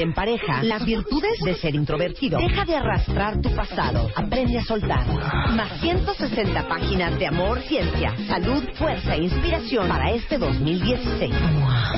[0.00, 0.62] en pareja.
[0.62, 2.38] Las virtudes de ser introvertido.
[2.38, 4.08] Deja de arrastrar tu pasado.
[4.14, 5.06] Aprende a soltar.
[5.54, 11.32] Más 160 páginas de amor, ciencia, salud, fuerza e inspiración para este 2016.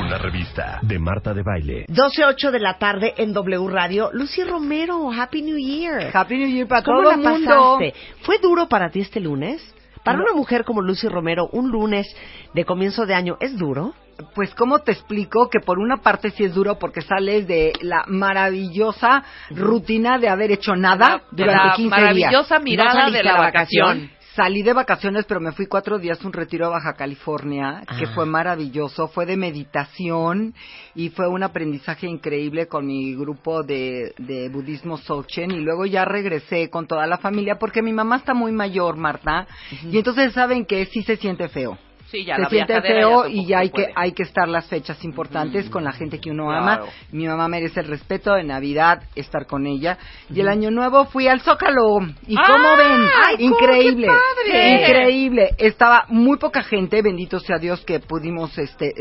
[0.00, 1.86] Una revista de Marta de Baile.
[1.89, 4.11] 12.08 de la tarde en W Radio.
[4.12, 6.11] Lucy Romero, Happy New Year.
[6.14, 7.78] Happy New Year para ¿Cómo todo el mundo.
[7.78, 7.95] pasaste?
[8.23, 9.62] ¿Fue duro para ti este lunes?
[10.05, 12.06] Para una mujer como Lucy Romero, un lunes
[12.55, 13.95] de comienzo de año es duro.
[14.34, 15.48] Pues, ¿cómo te explico?
[15.50, 20.50] Que por una parte sí es duro porque sales de la maravillosa rutina de haber
[20.52, 22.62] hecho nada De durante la 15 maravillosa días.
[22.64, 24.10] mirada de la vacación.
[24.34, 28.06] Salí de vacaciones, pero me fui cuatro días a un retiro a Baja California, que
[28.06, 28.12] Ah.
[28.14, 30.55] fue maravilloso, fue de meditación
[30.94, 36.06] y fue un aprendizaje increíble con mi grupo de, de budismo Sochen y luego ya
[36.06, 39.46] regresé con toda la familia porque mi mamá está muy mayor, Marta,
[39.90, 41.77] y entonces saben que sí se siente feo
[42.12, 43.92] Sí, ya se la siente feo y ya hay que puede.
[43.96, 46.62] hay que estar las fechas importantes con la gente que uno Claro.
[46.62, 46.80] ama.
[47.10, 49.96] Mi mamá merece el respeto de Navidad, estar con ella.
[50.33, 52.00] Y el año nuevo fui al Zócalo.
[52.28, 52.42] ¿Y ¡Ah!
[52.46, 53.08] cómo ven?
[53.27, 54.06] ¡Ay, increíble.
[54.06, 54.12] qué
[54.52, 54.83] padre!
[54.83, 55.51] Increíble.
[55.56, 58.92] Estaba muy poca gente, bendito sea Dios que pudimos este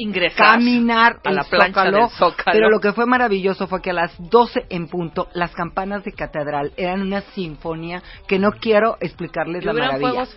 [0.00, 2.52] Ingresar caminar a la plancha Zócalo, del Zócalo.
[2.52, 6.12] Pero lo que fue maravilloso fue que a las 12 en punto las campanas de
[6.12, 10.24] catedral eran una sinfonía que no quiero explicarles ¿Y la maravilla.
[10.24, 10.34] fuegos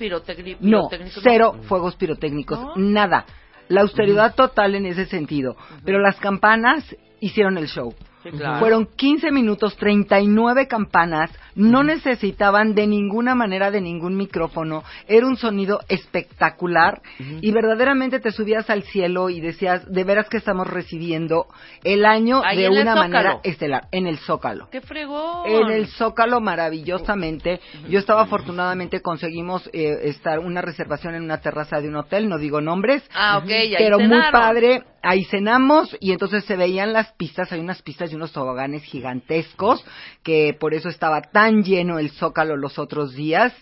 [0.59, 0.89] No,
[1.21, 2.75] cero fuegos pirotécnicos, ¿No?
[2.75, 3.25] nada.
[3.69, 5.55] La austeridad total en ese sentido.
[5.85, 7.93] Pero las campanas hicieron el show.
[8.23, 8.59] Sí, claro.
[8.59, 15.37] Fueron 15 minutos, 39 campanas, no necesitaban de ninguna manera de ningún micrófono, era un
[15.37, 21.47] sonido espectacular y verdaderamente te subías al cielo y decías, de veras que estamos recibiendo
[21.83, 24.69] el año Ahí de una manera estelar, en el Zócalo.
[24.71, 25.45] ¡Qué fregón!
[25.45, 27.59] En el Zócalo maravillosamente.
[27.89, 32.37] Yo estaba afortunadamente conseguimos eh, estar una reservación en una terraza de un hotel, no
[32.37, 33.03] digo nombres.
[33.13, 37.51] Ah, ok, y ahí Pero muy padre, ahí cenamos y entonces se veían las pistas,
[37.51, 39.85] hay unas pistas y unos toboganes gigantescos
[40.23, 43.53] que por eso estaba tan lleno el Zócalo los otros días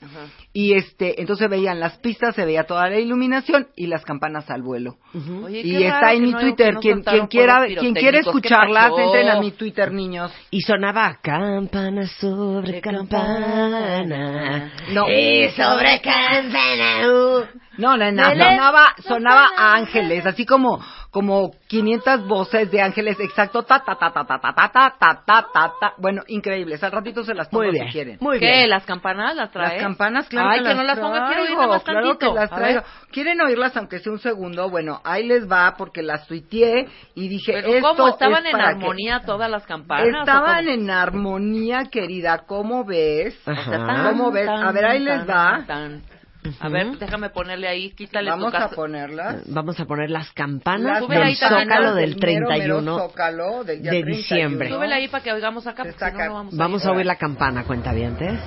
[0.53, 4.61] y este entonces veían las pistas, se veía toda la iluminación y las campanas al
[4.61, 4.97] vuelo.
[5.43, 7.93] Oye, y está en mi no- Twitter, quien, quien quiera quien.
[7.93, 10.31] ¿Qué escucharlas, entren a mi Twitter, niños.
[10.51, 14.71] Y sonaba campana sobre campana.
[14.93, 15.07] No.
[15.09, 17.07] Y sobre campana.
[17.07, 17.45] uh.
[17.77, 23.63] No, no, no, sonaba, sonaba a ángeles, así como, como 500 voces de ángeles, exacto,
[23.63, 25.93] ta, ta, ta, ta, ta, ta, ta, ta, ta, ta, ta, ta.
[25.97, 28.17] Bueno, increíbles, al ratito se las pongo Muy si quieren.
[28.21, 28.45] Muy ¿Qué?
[28.45, 28.69] bien.
[28.69, 29.73] ¿Las campanas las traes?
[29.73, 32.33] Las campanas, claro Ay, que, que, no las ponga, quiero oírlas más claro tantito.
[32.33, 32.81] que las traigo.
[33.11, 34.69] ¿Quieren oírlas aunque sea un segundo?
[34.69, 38.07] Bueno, ahí les va porque las tuiteé y dije, Pero esto ¿cómo?
[38.07, 40.07] ¿Estaban es en para que- armonía todas las campanas?
[40.21, 43.37] Estaban en armonía, querida, ¿cómo ves?
[43.45, 43.59] Ajá.
[43.59, 44.45] O sea, tan, ¿Cómo ves?
[44.45, 46.01] tan, A ver, ahí les tan,
[46.41, 46.53] tan.
[46.59, 49.43] A ver, déjame ponerle ahí, quítale Vamos tu a ponerlas.
[49.47, 53.63] Vamos a poner las campanas Las Súbela ahí del Zócalo del mero, mero 31 Zócalo
[53.63, 54.15] del de 31.
[54.17, 54.69] diciembre.
[54.69, 56.89] Súbele ahí para que oigamos acá, porque si no, vamos a Vamos oír.
[56.91, 58.39] a oír la campana, cuentavientes.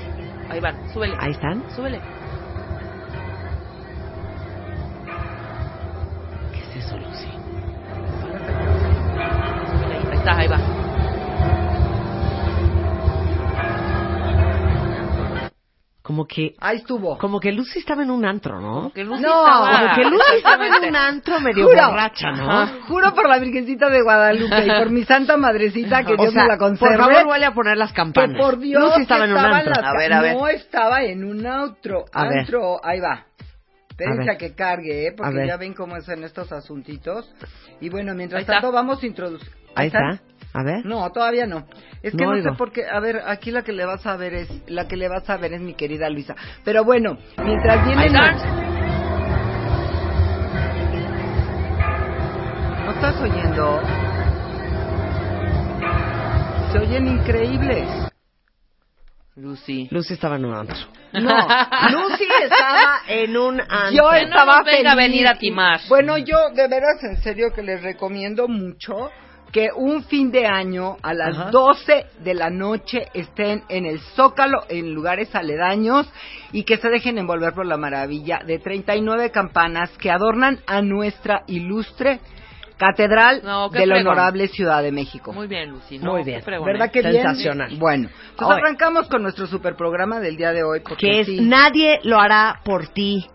[0.51, 1.17] Ahí van, súbele.
[1.19, 1.65] Ahí están.
[1.75, 2.01] Súbele.
[6.53, 7.29] ¿Qué es eso, Lucy?
[9.71, 10.07] Súbele ahí.
[10.11, 10.74] Ahí está, ahí va.
[16.05, 17.17] Como que, Ahí estuvo.
[17.17, 18.93] como que Lucy estaba en un antro, ¿no?
[18.93, 21.87] Que Lucy No, estaba- Como que Lucy estaba en un antro medio Juro.
[21.89, 22.51] borracha, ¿no?
[22.51, 22.73] Ajá.
[22.87, 26.43] Juro por la Virgencita de Guadalupe y por mi santa madrecita que O Dios sea,
[26.43, 26.97] me la conserve.
[26.99, 28.37] por favor, vuelve a poner las que campanas.
[28.39, 29.71] por Dios Lucy que estaba en un antro.
[29.71, 30.37] las A ver, a ver.
[30.37, 32.05] No estaba en un antro.
[32.13, 32.39] A ver.
[32.41, 33.25] antro, ahí va.
[33.95, 34.39] Espérense A a, ver.
[34.39, 35.13] que cargue, ¿eh?
[35.17, 37.33] Porque ya ven cómo es en estos asuntitos.
[37.81, 38.55] Y bueno, mientras Ahí está.
[38.55, 39.49] tanto vamos a introducir.
[39.77, 40.21] Ahí está.
[40.53, 40.85] A ver.
[40.85, 41.67] No, todavía no.
[42.03, 42.87] Es que No no, sé por qué.
[42.89, 45.37] A ver, aquí la que le vas a ver es la que le vas a
[45.37, 46.35] ver es mi querida Luisa.
[46.65, 48.09] Pero bueno, mientras viene.
[52.85, 53.81] ¿No estás oyendo?
[56.73, 57.89] Se oyen increíbles.
[59.37, 59.89] Lucy.
[59.91, 60.77] Lucy estaba en un antro.
[61.13, 63.91] No, Lucy estaba en un antro.
[63.91, 65.81] yo no estaba nos venga a venir a timar.
[65.89, 69.11] Bueno, yo de veras en serio que les recomiendo mucho
[69.51, 71.51] que un fin de año a las Ajá.
[71.51, 76.09] 12 de la noche estén en el Zócalo, en lugares aledaños,
[76.53, 81.45] y que se dejen envolver por la maravilla de 39 campanas que adornan a nuestra
[81.47, 82.21] ilustre
[82.77, 85.33] Catedral No, de la honorable Ciudad de México.
[85.33, 85.99] Muy bien, Lucy.
[85.99, 86.43] No, Muy bien.
[86.43, 86.91] fregón, ¿Verdad ¿eh?
[86.91, 87.23] que bien?
[87.23, 87.77] Sensacional.
[87.79, 90.81] Bueno, pues arrancamos con nuestro superprograma del día de hoy.
[90.81, 93.27] Porque Que es sí, nadie lo hará por ti.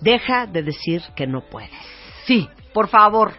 [0.00, 1.70] Deja de decir que no puedes.
[2.24, 3.32] Sí, por favor,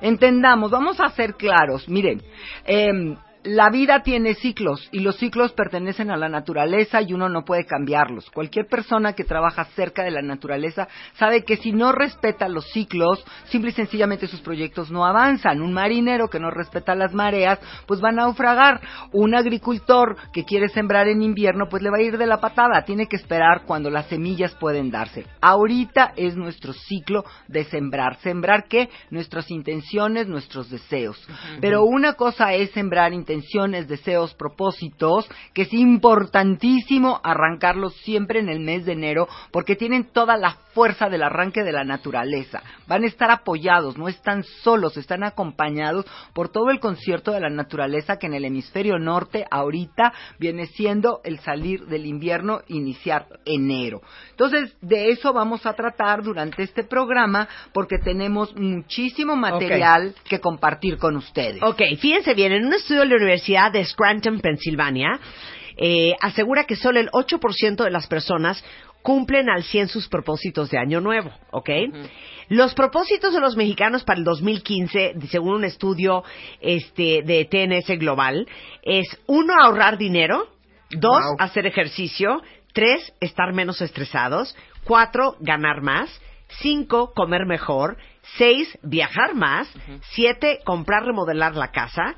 [0.00, 1.86] entendamos, vamos a ser claros.
[1.88, 2.22] Miren,
[2.64, 7.44] em, la vida tiene ciclos y los ciclos pertenecen a la naturaleza y uno no
[7.44, 8.30] puede cambiarlos.
[8.30, 13.24] Cualquier persona que trabaja cerca de la naturaleza sabe que si no respeta los ciclos,
[13.44, 15.60] simple y sencillamente sus proyectos no avanzan.
[15.60, 18.80] Un marinero que no respeta las mareas, pues va a naufragar.
[19.12, 22.84] Un agricultor que quiere sembrar en invierno, pues le va a ir de la patada.
[22.84, 25.26] Tiene que esperar cuando las semillas pueden darse.
[25.40, 28.16] Ahorita es nuestro ciclo de sembrar.
[28.16, 28.88] ¿Sembrar qué?
[29.10, 31.24] Nuestras intenciones, nuestros deseos.
[31.60, 33.27] Pero una cosa es sembrar intenciones,
[33.88, 40.36] deseos, propósitos, que es importantísimo arrancarlos siempre en el mes de enero porque tienen toda
[40.36, 42.62] la fuerza del arranque de la naturaleza.
[42.86, 47.50] Van a estar apoyados, no están solos, están acompañados por todo el concierto de la
[47.50, 54.02] naturaleza que en el hemisferio norte ahorita viene siendo el salir del invierno, iniciar enero.
[54.30, 60.98] Entonces, de eso vamos a tratar durante este programa porque tenemos muchísimo material que compartir
[60.98, 61.62] con ustedes.
[61.62, 65.18] Ok, fíjense bien, en un estudio de la Universidad de Scranton, Pensilvania,
[65.76, 68.64] eh, asegura que solo el 8% de las personas
[69.02, 71.70] cumplen al 100 sus propósitos de año nuevo, ¿ok?
[72.48, 76.24] Los propósitos de los mexicanos para el 2015, según un estudio
[76.60, 78.46] este, de TNS Global,
[78.82, 80.48] es uno, ahorrar dinero,
[80.90, 81.36] dos, Wow.
[81.38, 82.42] hacer ejercicio,
[82.72, 86.10] tres, estar menos estresados, cuatro, ganar más,
[86.60, 87.96] cinco, comer mejor,
[88.36, 89.72] seis, viajar más,
[90.10, 92.16] siete, comprar, remodelar la casa,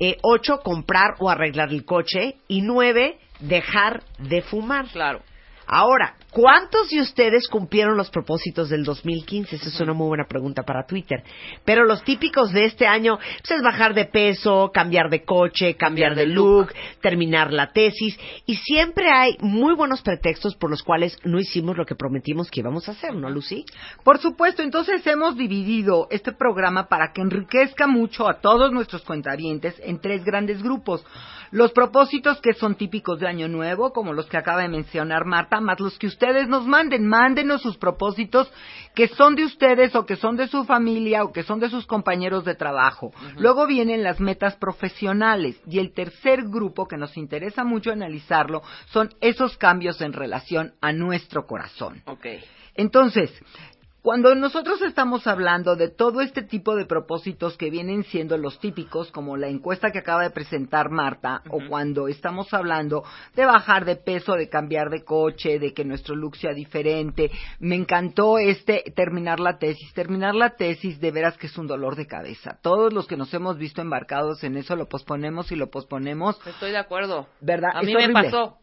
[0.00, 4.86] eh, ocho, comprar o arreglar el coche y nueve, dejar de fumar.
[4.92, 5.22] Claro.
[5.66, 9.56] Ahora, ¿cuántos de ustedes cumplieron los propósitos del 2015?
[9.56, 11.22] Esa es una muy buena pregunta para Twitter.
[11.64, 16.14] Pero los típicos de este año pues, es bajar de peso, cambiar de coche, cambiar
[16.14, 18.18] de look, terminar la tesis.
[18.46, 22.60] Y siempre hay muy buenos pretextos por los cuales no hicimos lo que prometimos que
[22.60, 23.64] íbamos a hacer, ¿no, Lucy?
[24.04, 29.74] Por supuesto, entonces hemos dividido este programa para que enriquezca mucho a todos nuestros cuentavientes
[29.84, 31.04] en tres grandes grupos.
[31.50, 35.60] Los propósitos que son típicos de Año Nuevo, como los que acaba de mencionar Marta,
[35.60, 37.06] más los que ustedes nos manden.
[37.06, 38.52] Mándenos sus propósitos
[38.94, 41.86] que son de ustedes o que son de su familia o que son de sus
[41.86, 43.12] compañeros de trabajo.
[43.36, 49.10] Luego vienen las metas profesionales y el tercer grupo que nos interesa mucho analizarlo son
[49.20, 52.02] esos cambios en relación a nuestro corazón.
[52.06, 52.26] Ok.
[52.74, 53.30] Entonces,
[54.02, 59.10] cuando nosotros estamos hablando de todo este tipo de propósitos que vienen siendo los típicos,
[59.10, 63.02] como la encuesta que acaba de presentar Marta, o cuando estamos hablando
[63.34, 67.74] de bajar de peso, de cambiar de coche, de que nuestro look sea diferente, me
[67.74, 69.92] encantó este terminar la tesis.
[69.92, 72.58] Terminar la tesis de veras que es un dolor de cabeza.
[72.62, 76.70] Todos los que nos hemos visto embarcados en eso lo posponemos y lo posponemos, Estoy
[76.70, 77.26] de acuerdo.
[77.40, 77.70] ¿verdad?
[77.74, 78.58] A mí me pasó.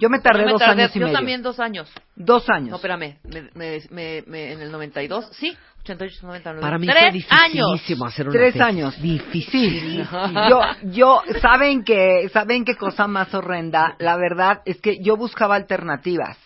[0.00, 1.18] Yo me tardé Yo me dos tardé- años y Yo medio.
[1.18, 1.92] también dos años.
[2.16, 2.70] Dos años.
[2.70, 3.18] No, espérame.
[3.24, 5.28] Me, me, me, me- en el 92.
[5.32, 6.60] Sí, 88, 99.
[6.60, 8.12] Para mí Tres fue dificilísimo años.
[8.14, 8.62] hacer una Tres tesis.
[8.66, 9.00] años.
[9.02, 10.06] Difícil.
[10.50, 13.94] yo, yo, saben que, saben qué cosa más horrenda.
[13.98, 16.36] La verdad es que yo buscaba alternativas,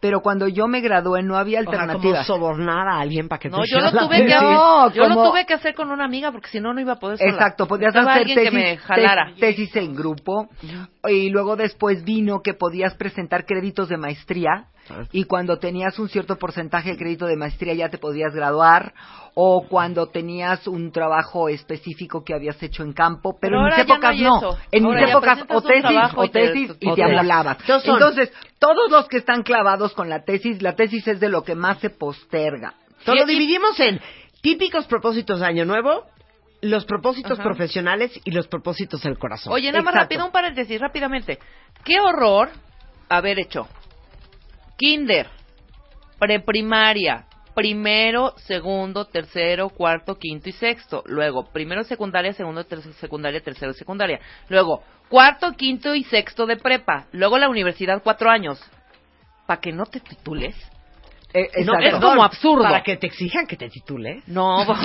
[0.00, 2.26] pero cuando yo me gradué no había O sea, como alternativas.
[2.26, 4.40] sobornar a alguien para que te No, yo hiciera lo la tuve que tesis.
[4.42, 6.98] No, yo lo tuve que hacer con una amiga porque si no no iba a
[6.98, 7.30] poder sola.
[7.30, 9.32] Exacto, podías hacer alguien tesis, que me jalara.
[9.34, 10.48] te- tesis en grupo
[11.08, 14.66] y luego después vino que podías presentar créditos de maestría
[15.12, 18.92] y cuando tenías un cierto porcentaje de crédito de maestría ya te podías graduar
[19.34, 23.76] o cuando tenías un trabajo específico que habías hecho en campo, pero Pero en mis
[23.76, 24.56] no épocas no.
[24.70, 27.58] En Ahora mis épocas o tesis o y te- tesis y te hablabas.
[27.94, 31.54] Entonces todos los que están clavados con la tesis, la tesis es de lo que
[31.54, 32.74] más se posterga.
[32.98, 34.00] Entonces lo dividimos en
[34.42, 36.04] típicos propósitos de Año Nuevo,
[36.64, 37.42] los propósitos Ajá.
[37.42, 39.52] profesionales y los propósitos del corazón.
[39.52, 40.04] Oye, nada más Exacto.
[40.04, 41.38] rápido, un paréntesis, rápidamente.
[41.84, 42.50] Qué horror
[43.08, 43.68] haber hecho
[44.76, 45.28] kinder,
[46.18, 51.02] preprimaria, primero, segundo, tercero, cuarto, quinto y sexto.
[51.06, 54.20] Luego, primero secundaria, segundo, tercero secundaria, tercero secundaria.
[54.48, 57.06] Luego, cuarto, quinto y sexto de prepa.
[57.12, 58.60] Luego la universidad, cuatro años.
[59.46, 60.56] ¿Para que no te titules?
[61.34, 62.62] Eh, No, es como absurdo.
[62.62, 64.26] Para que te exijan que te titules.
[64.28, 64.78] No, pues,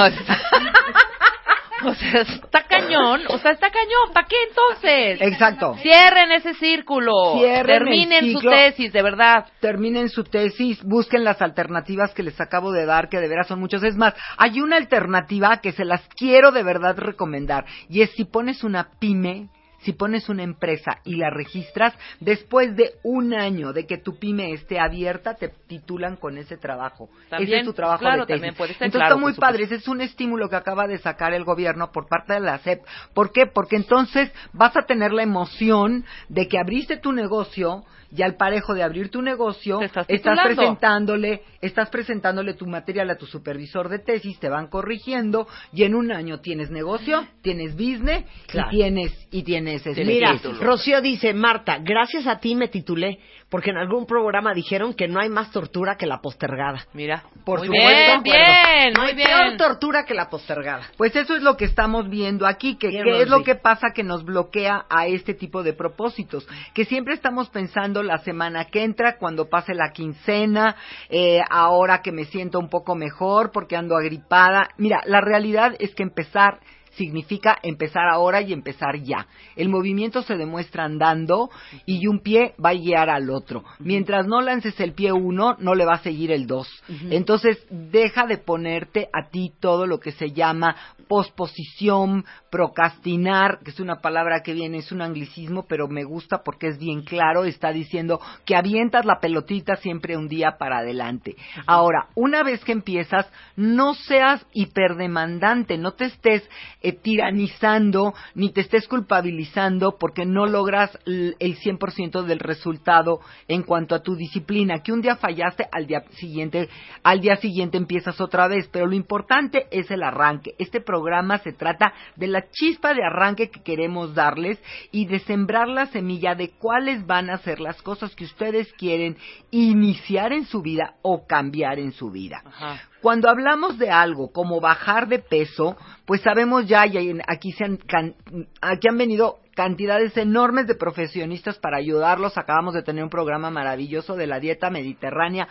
[1.86, 3.22] O sea, está cañón.
[3.30, 4.14] O sea, está cañón.
[4.14, 5.22] ¿Para qué entonces?
[5.22, 5.76] Exacto.
[5.82, 7.14] Cierren ese círculo.
[7.38, 9.46] Cierren el Terminen su tesis, de verdad.
[9.60, 13.60] terminen su tesis, busquen las alternativas que les acabo de dar, que de veras son
[13.60, 13.84] muchos.
[13.84, 18.26] Es más, hay una alternativa que se las quiero de verdad recomendar, y es si
[18.26, 19.50] pones una pyme,
[19.82, 24.52] si pones una empresa y la registras, después de un año de que tu pyme
[24.54, 27.10] esté abierta, te titulan con ese trabajo.
[27.30, 28.42] También, ese es tu trabajo claro, de tesis.
[28.42, 30.98] también puede ser, Entonces claro, está muy padre, ese es un estímulo que acaba de
[30.98, 32.84] sacar el gobierno por parte de la SEP.
[33.14, 33.46] ¿Por qué?
[33.46, 38.74] Porque entonces vas a tener la emoción de que abriste tu negocio y al parejo
[38.74, 40.08] de abrir tu negocio estás
[40.44, 45.94] presentándole, estás presentándole tu material a tu supervisor de tesis, te van corrigiendo y en
[45.96, 48.70] un año tienes negocio, tienes business Claro.
[48.72, 49.69] y tienes y tienes
[50.06, 50.60] Mira, título.
[50.64, 55.20] Rocío dice, Marta, gracias a ti me titulé, porque en algún programa dijeron que no
[55.20, 56.86] hay más tortura que la postergada.
[56.94, 57.24] Mira.
[57.46, 58.22] Por muy supuesto.
[58.22, 59.58] bien, bien, No muy hay peor bien.
[59.58, 60.84] tortura que la postergada.
[60.98, 63.88] Pues eso es lo que estamos viendo aquí, que Bien, qué es lo que pasa
[63.94, 68.84] que nos bloquea a este tipo de propósitos, que siempre estamos pensando la semana que
[68.84, 70.76] entra, cuando pase la quincena,
[71.10, 74.70] eh, ahora que me siento un poco mejor porque ando agripada.
[74.78, 76.60] Mira, la realidad es que empezar
[76.91, 79.27] significa empezar ahora y empezar ya.
[79.55, 81.50] El movimiento se demuestra andando
[81.86, 83.63] y un pie va a guiar al otro.
[83.79, 86.67] Mientras no lances el pie uno, no le va a seguir el dos.
[87.10, 90.75] Entonces, deja de ponerte a ti todo lo que se llama
[91.08, 96.68] posposición, procrastinar, que es una palabra que viene, es un anglicismo, pero me gusta porque
[96.68, 101.36] es bien claro, está diciendo que avientas la pelotita siempre un día para adelante.
[101.68, 106.48] Ahora, una vez que empiezas, no seas hiperdemandante, no te estés
[106.82, 113.96] eh, tiranizando ni te estés culpabilizando porque no logras el 100% del resultado en cuanto
[113.96, 116.70] a tu disciplina, que un día fallaste, al día siguiente,
[117.03, 120.56] al día siguiente empiezas otra vez, pero lo importante es el arranque.
[120.58, 125.67] Este programa se trata de la chispa de arranque que queremos darles y de sembrar
[125.67, 129.17] la semilla de cuáles van a ser las cosas que ustedes quieren
[129.51, 132.41] iniciar en su vida o cambiar en su vida.
[132.46, 132.81] Ajá.
[133.01, 137.77] Cuando hablamos de algo como bajar de peso, pues sabemos ya, y aquí, se han,
[137.77, 138.15] can-
[138.62, 142.38] aquí han venido cantidades enormes de profesionistas para ayudarlos.
[142.38, 145.48] Acabamos de tener un programa maravilloso de la dieta mediterránea.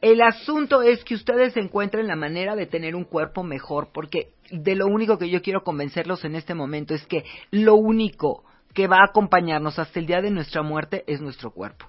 [0.00, 4.74] El asunto es que ustedes encuentren la manera de tener un cuerpo mejor, porque de
[4.74, 8.98] lo único que yo quiero convencerlos en este momento es que lo único que va
[8.98, 11.86] a acompañarnos hasta el día de nuestra muerte es nuestro cuerpo.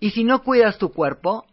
[0.00, 1.46] Y si no cuidas tu cuerpo,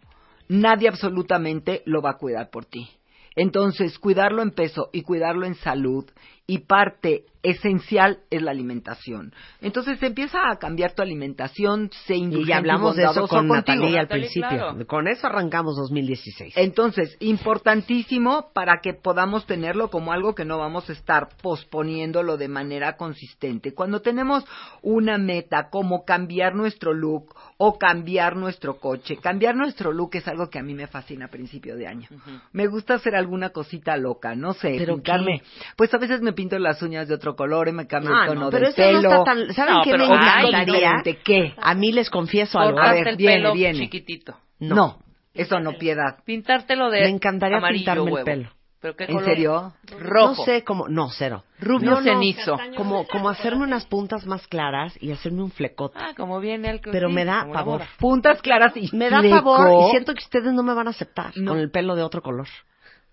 [0.47, 2.89] nadie absolutamente lo va a cuidar por ti.
[3.35, 6.09] Entonces, cuidarlo en peso y cuidarlo en salud
[6.47, 9.33] y parte esencial es la alimentación.
[9.61, 13.55] Entonces, empieza a cambiar tu alimentación, se Y indulgente ya hablamos de eso con contigo.
[13.55, 14.49] Natalia al principio.
[14.49, 14.87] claro.
[14.87, 16.53] Con eso arrancamos 2016.
[16.57, 22.49] Entonces, importantísimo para que podamos tenerlo como algo que no vamos a estar posponiéndolo de
[22.49, 23.73] manera consistente.
[23.73, 24.43] Cuando tenemos
[24.81, 30.49] una meta como cambiar nuestro look o cambiar nuestro coche, cambiar nuestro look es algo
[30.49, 32.09] que a mí me fascina a principio de año.
[32.51, 35.43] Me gusta hacer alguna cosita loca, no sé, ¿Pero pintarme.
[35.77, 38.27] Pues a veces me pinto las uñas de otro color y me cambio Ah, el
[38.31, 39.09] tono no, pero del eso no pelo.
[39.11, 39.53] está tan...
[39.53, 41.03] ¿Saben No, qué me pero- ay, encantaría?
[41.23, 41.53] ¿qué?
[41.57, 42.79] A mí les confieso algo.
[42.81, 43.79] A ver, el viene, pelo viene.
[43.79, 44.35] chiquitito.
[44.59, 44.99] No.
[45.33, 46.17] eso no piedad.
[46.25, 48.49] Pintártelo de Me encantaría amarillo pintarme el pelo.
[48.79, 49.73] ¿Pero qué ¿En serio?
[49.99, 50.35] Rojo.
[50.41, 50.87] No sé cómo...
[50.87, 51.43] No, cero.
[51.59, 52.57] Rubio No, no, cenizo.
[52.75, 55.97] Como, como hacerme unas puntas más claras y hacerme un flecote.
[55.99, 57.81] Ah, como viene el Pero me da como pavor.
[57.97, 59.35] Puntas claras y Me da fleco.
[59.55, 61.51] pavor y siento que ustedes no me van a aceptar No.
[61.53, 62.47] con el pelo de otro color.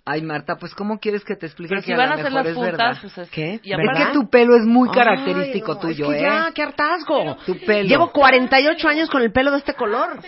[0.06, 2.14] Ay, Marta, pues ¿cómo quieres que te explique Pero que si a van lo a
[2.16, 2.86] hacer mejor las es verdad?
[2.92, 3.30] puntas, pues es...
[3.30, 3.60] ¿Qué?
[3.62, 6.28] y Es que tu pelo es muy Ay, característico no, tuyo, es que ¿eh?
[6.28, 7.36] ya, qué hartazgo.
[7.46, 7.88] Tu pelo.
[7.88, 10.20] Llevo 48 años con el pelo de este color.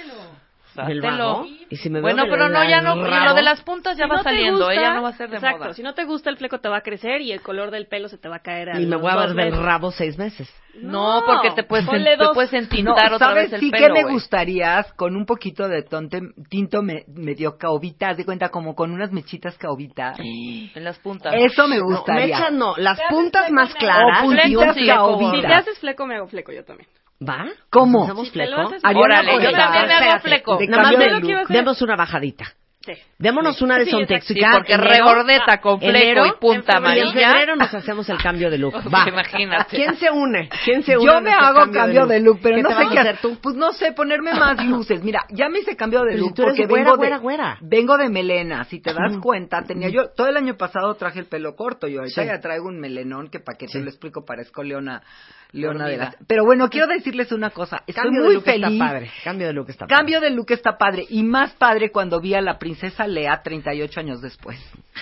[0.77, 1.25] ¿Del Sátelo.
[1.35, 1.47] vago?
[1.71, 4.11] Y si me Bueno, pero no, ya no, y lo de las puntas ya Si
[4.11, 5.75] va no saliendo, gusta- ella no va a ser de Exacto, moda.
[5.75, 8.09] si no te gusta el fleco te va a crecer y el color del pelo
[8.09, 10.49] se te va a caer a Y me voy a ver del rabo seis meses.
[10.75, 13.93] No, porque te puedes, te puedes No, entintar otra ¿sabes vez el sí pelo, que
[13.95, 14.15] me güey.
[14.15, 19.11] gustaría con un poquito de tonte, tinto me- medio caobita, de cuenta como con unas
[19.11, 20.13] mechitas caobita?
[20.19, 21.33] En las puntas.
[21.35, 22.27] Eso me No, gustaría.
[22.37, 24.19] mechas no, las Te haces puntas más claras.
[24.21, 26.89] O puntitas sí, Si te haces fleco, me hago fleco yo también.
[27.21, 27.47] ¿Va?
[27.71, 28.05] ¿Cómo?
[28.05, 28.71] ¿Hacemos fleco?
[28.95, 32.45] Órale, yo también me hago Nada más demos una bajadita.
[32.87, 32.93] Sí.
[33.19, 34.25] Démonos una de Sí, Sontex.
[34.27, 37.13] Sí, porque enero- regordeta con fleco y punta en Y en amarilla.
[37.31, 38.75] febrero nos hacemos el cambio de look.
[38.95, 39.05] Va.
[39.09, 39.77] Imagínate.
[39.77, 40.49] ¿Quién se une?
[40.65, 41.05] ¿Quién se une?
[41.07, 43.19] Yo a me hago cambio, de look, pero ¿Qué no te sé vas qué hacer
[43.19, 43.39] tú?
[43.43, 45.03] Pues no sé, ponerme más luces.
[45.03, 47.17] Mira, ya me hice cambio de Pero si look tú eres porque güera, vengo güera,
[47.17, 47.59] de güera.
[47.61, 48.65] vengo de melena.
[48.67, 51.89] Si te das cuenta, tenía yo todo el año pasado traje el pelo corto.
[51.89, 52.29] Yo ahorita Sí.
[52.29, 53.79] ya traigo un melenón que para que Sí.
[53.79, 55.03] te lo explico parezco Leona,
[55.51, 56.17] Leona de las.
[56.29, 57.79] Pero bueno, quiero decirles una cosa.
[57.87, 58.73] Estoy Cambio de muy look feliz.
[58.73, 59.11] está padre.
[59.25, 59.97] Cambio de look está padre.
[59.97, 62.76] Cambio de look está padre y más padre cuando vi a la princesa
[63.07, 64.59] Lea 38 años después.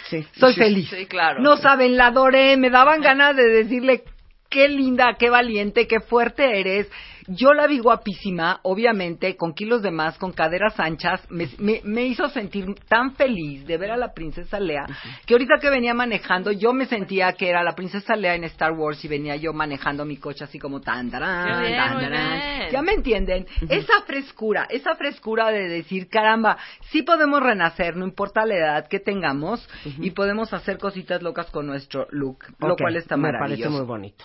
[0.09, 0.25] Sí.
[0.39, 0.91] Soy Sí, feliz.
[0.91, 1.41] sí, claro.
[1.41, 4.05] No saben, la adoré, me daban ganas de decirle
[4.51, 6.89] qué linda, qué valiente, qué fuerte eres.
[7.27, 11.21] Yo la vi guapísima, obviamente, con kilos de más, con caderas anchas.
[11.31, 14.87] Me, me- me hizo sentir tan feliz de ver a la princesa Lea,
[15.27, 18.73] que ahorita que venía manejando, yo me sentía que era la princesa Lea en Star
[18.73, 22.71] Wars y venía yo manejando mi coche así como tan, tarán, Qué bien, tan.
[22.71, 23.47] Ya me entienden.
[23.69, 26.57] Esa frescura, esa frescura de decir, caramba,
[26.91, 29.67] sí podemos renacer, no importa la edad que tengamos,
[30.01, 33.63] y podemos hacer cositas locas con nuestro look, lo cual está Me maravilloso.
[33.63, 34.25] parece muy bonito.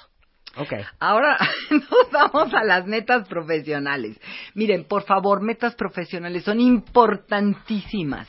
[0.60, 0.74] Ok.
[1.00, 1.38] Ahora
[1.72, 4.20] nos vamos a las metas profesionales.
[4.54, 8.28] Miren, por favor, metas profesionales son importantísimas.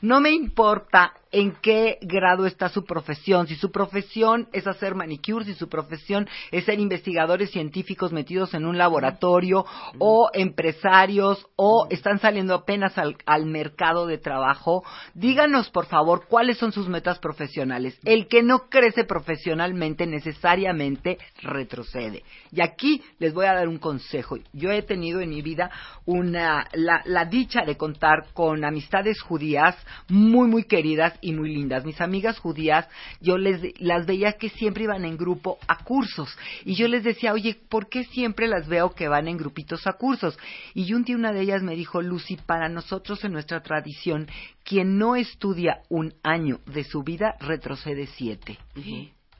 [0.00, 5.44] No me importa en qué grado está su profesión, si su profesión es hacer manicure,
[5.44, 9.66] si su profesión es ser investigadores científicos metidos en un laboratorio
[9.98, 16.56] o empresarios o están saliendo apenas al, al mercado de trabajo, díganos por favor cuáles
[16.58, 17.98] son sus metas profesionales.
[18.04, 22.22] El que no crece profesionalmente necesariamente retrocede.
[22.52, 24.36] Y aquí les voy a dar un consejo.
[24.52, 25.72] Yo he tenido en mi vida
[26.04, 29.76] una, la, la dicha de contar con amistades judías
[30.08, 31.84] muy, muy queridas y muy lindas.
[31.84, 32.86] Mis amigas judías,
[33.20, 36.36] yo les las veía que siempre iban en grupo a cursos.
[36.64, 39.94] Y yo les decía, oye, ¿por qué siempre las veo que van en grupitos a
[39.94, 40.38] cursos?
[40.74, 44.28] Y un día una de ellas me dijo, Lucy, para nosotros en nuestra tradición,
[44.64, 48.58] quien no estudia un año de su vida retrocede siete.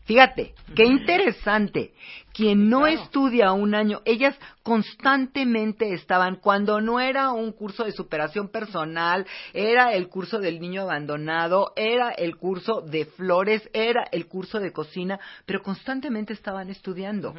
[0.04, 1.92] Fíjate, qué interesante.
[2.34, 8.49] Quien no estudia un año, ellas constantemente estaban, cuando no era un curso de superación
[8.49, 14.58] personal, era el curso del niño abandonado, era el curso de flores, era el curso
[14.58, 17.34] de cocina, pero constantemente estaban estudiando.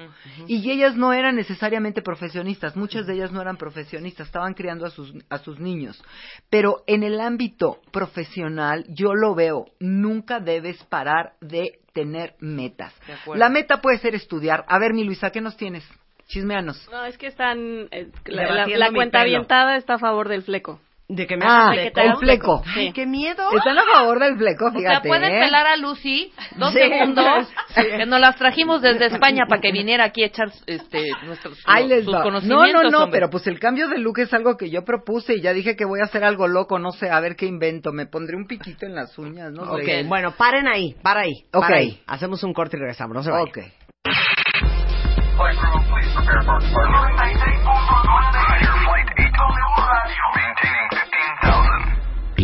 [0.48, 4.92] Y ellas no eran necesariamente profesionistas, muchas de ellas no eran profesionistas, estaban criando a
[4.92, 6.02] sus, a sus niños.
[6.50, 12.94] Pero en el ámbito profesional, yo lo veo, nunca debes parar de tener metas.
[13.34, 14.66] La meta puede ser estudiar.
[14.68, 15.84] A ver, mi Luisa, ¿qué nos tienes?
[16.28, 16.88] Chismeanos.
[16.92, 17.88] No, es que están.
[17.92, 19.22] eh, la, la, cuenta pelo.
[19.22, 20.80] avientada está a favor del fleco.
[21.08, 22.10] De que me Ah, hagas de que fleco.
[22.12, 22.64] el fleco.
[22.74, 22.80] Sí.
[22.80, 23.44] Ay, qué miedo.
[23.56, 25.08] Están a favor del fleco, O sea, fíjate.
[25.08, 25.40] pueden ¿eh?
[25.40, 26.80] pelar a Lucy dos Sí.
[26.80, 31.62] segundos, que nos las trajimos desde España para que viniera aquí a echar este, nuestros
[31.66, 32.18] Ahí les sus va.
[32.20, 32.84] No, conocimientos.
[32.86, 33.20] no, no, hombre.
[33.20, 35.86] pero pues el cambio de look es algo que yo propuse y ya dije que
[35.86, 37.92] voy a hacer algo loco, no sé, a ver qué invento.
[37.92, 40.04] Me pondré un piquito en las uñas, no Ok, sé.
[40.08, 41.34] bueno, paren ahí, para ahí.
[41.54, 41.62] Ok.
[41.62, 42.02] para ahí.
[42.08, 43.16] Hacemos un corte y regresamos.
[43.16, 43.48] No se vayan.
[43.48, 43.60] Ok.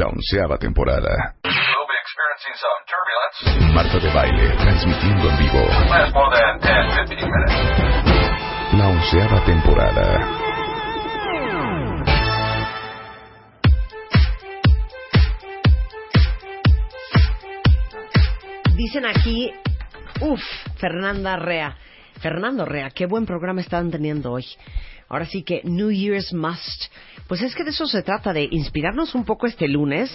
[0.02, 1.36] La onceava temporada.
[1.44, 3.72] We'll be experiencing some turbulence.
[3.72, 5.62] Marta de Baile, transmitiendo en vivo.
[5.92, 7.54] Last more than 10, 15 minutes.
[8.80, 10.06] La onceava temporada.
[18.76, 19.54] Dicen aquí,
[20.22, 20.42] uff,
[20.78, 21.78] Fernanda Rea.
[22.20, 24.48] Fernando Rea, qué buen programa están teniendo hoy.
[25.12, 26.86] Ahora sí que New Year's Must.
[27.28, 30.10] Pues es que de eso se trata, de inspirarnos un poco este lunes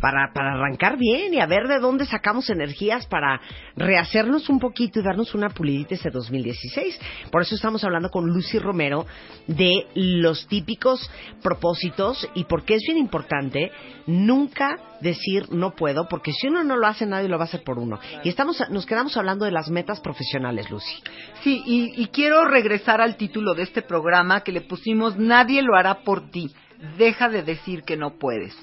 [0.00, 3.40] para, para arrancar bien y a ver de dónde sacamos energías para
[3.76, 7.00] rehacernos un poquito y darnos una pulidita ese 2016.
[7.30, 9.06] Por eso estamos hablando con Lucy Romero
[9.46, 11.08] de los típicos
[11.40, 13.70] propósitos y porque es bien importante
[14.06, 17.62] nunca decir no puedo, porque si uno no lo hace nadie lo va a hacer
[17.62, 17.98] por uno.
[18.24, 20.94] Y estamos, nos quedamos hablando de las metas profesionales, Lucy.
[21.42, 25.76] Sí, y, y quiero regresar al título de este programa que le pusimos Nadie lo
[25.76, 26.54] hará por ti.
[26.96, 28.56] Deja de decir que no puedes.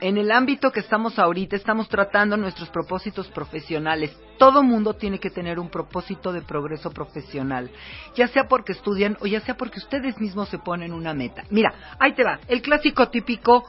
[0.00, 4.14] En el ámbito que estamos ahorita, estamos tratando nuestros propósitos profesionales.
[4.38, 7.70] Todo mundo tiene que tener un propósito de progreso profesional,
[8.14, 11.44] ya sea porque estudian o ya sea porque ustedes mismos se ponen una meta.
[11.48, 13.64] Mira, ahí te va, el clásico típico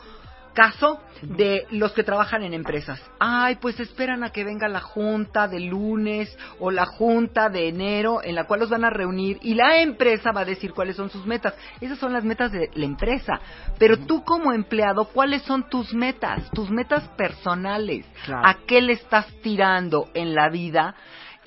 [0.58, 3.00] caso de los que trabajan en empresas.
[3.20, 8.22] Ay, pues esperan a que venga la junta de lunes o la junta de enero
[8.24, 11.12] en la cual los van a reunir y la empresa va a decir cuáles son
[11.12, 11.54] sus metas.
[11.80, 13.39] Esas son las metas de la empresa.
[13.78, 16.50] Pero tú como empleado, ¿cuáles son tus metas?
[16.50, 18.08] Tus metas personales.
[18.26, 18.48] Claro.
[18.48, 20.96] ¿A qué le estás tirando en la vida?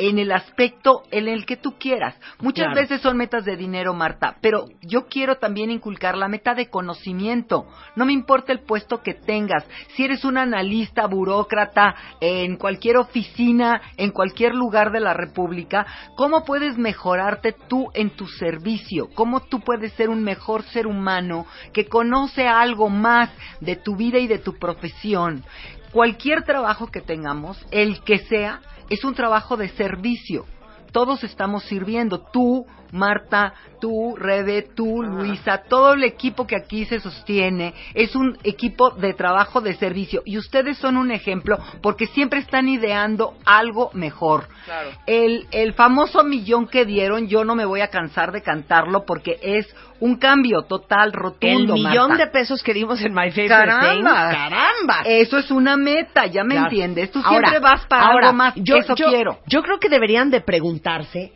[0.09, 2.17] En el aspecto en el que tú quieras.
[2.41, 2.81] Muchas Claro.
[2.81, 7.67] veces son metas de dinero, Marta, pero yo quiero también inculcar la meta de conocimiento.
[7.97, 9.65] No me importa el puesto que tengas.
[9.95, 15.87] Si eres un analista, burócrata, en cualquier oficina, en cualquier lugar de la República,
[16.17, 19.09] ¿cómo puedes mejorarte tú en tu servicio?
[19.15, 24.19] ¿Cómo tú puedes ser un mejor ser humano que conoce algo más de tu vida
[24.19, 25.45] y de tu profesión?
[25.93, 30.45] Cualquier trabajo que tengamos, el que sea, es un trabajo de servicio.
[30.93, 32.21] Todos estamos sirviendo.
[32.33, 38.37] Tú Marta, tú, Rebe, tú, Luisa, todo el equipo que aquí se sostiene es un
[38.45, 43.91] equipo de trabajo de servicio y ustedes son un ejemplo porque siempre están ideando algo
[43.95, 44.49] mejor.
[44.65, 44.91] Claro.
[45.07, 49.39] El, el famoso millón que dieron, yo no me voy a cansar de cantarlo porque
[49.43, 49.67] es
[50.01, 51.75] un cambio total, El rotundo.
[51.75, 52.25] millón Marta.
[52.25, 53.91] de pesos que dimos en My Favorite Caramba.
[53.93, 54.05] Things.
[54.11, 55.03] ¡Caramba!
[55.05, 56.69] Eso es una meta, ya me Claro.
[56.71, 57.11] entiendes.
[57.11, 58.55] Tú Ahora, siempre vas para ahora, algo más.
[58.57, 59.39] Yo, Eso yo- quiero.
[59.47, 61.33] Yo creo que deberían de preguntarse,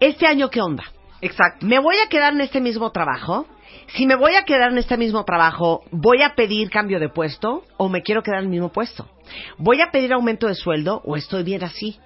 [0.00, 0.84] ¿este año qué onda?
[1.20, 1.66] Exacto.
[1.66, 3.46] ¿Me voy a quedar en este mismo trabajo?
[3.88, 7.64] Si me voy a quedar en este mismo trabajo, ¿voy a pedir cambio de puesto
[7.76, 9.08] o me quiero quedar en el mismo puesto?
[9.58, 11.98] ¿Voy a pedir aumento de sueldo o estoy bien así?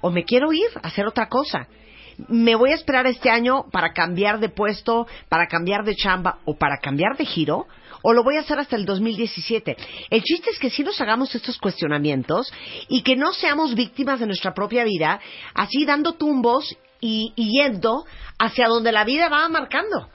[0.00, 1.68] ¿O me quiero ir a hacer otra cosa?
[2.28, 6.56] ¿Me voy a esperar este año para cambiar de puesto, para cambiar de chamba o
[6.56, 7.66] para cambiar de giro?
[8.02, 9.76] ¿O lo voy a hacer hasta el 2017?
[10.10, 12.52] El chiste es que sí nos hagamos estos cuestionamientos
[12.88, 15.20] y que no seamos víctimas de nuestra propia vida,
[15.54, 18.04] así dando tumbos y, y yendo
[18.38, 20.08] hacia donde la vida va marcando.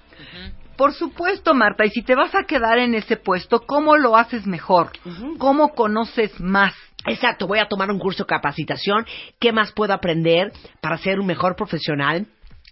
[0.77, 4.47] Por supuesto, Marta, y si te vas a quedar en ese puesto, ¿cómo lo haces
[4.47, 4.91] mejor?
[5.37, 6.73] ¿Cómo conoces más?
[7.05, 9.05] Exacto, voy a tomar un curso de capacitación.
[9.39, 12.27] ¿Qué más puedo aprender para ser un mejor profesional?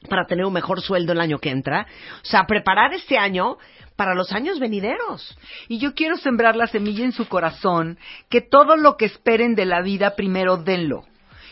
[0.09, 1.85] Para tener un mejor sueldo el año que entra.
[2.23, 3.57] O sea, preparar este año
[3.95, 5.37] para los años venideros.
[5.67, 9.65] Y yo quiero sembrar la semilla en su corazón, que todo lo que esperen de
[9.65, 11.03] la vida primero denlo.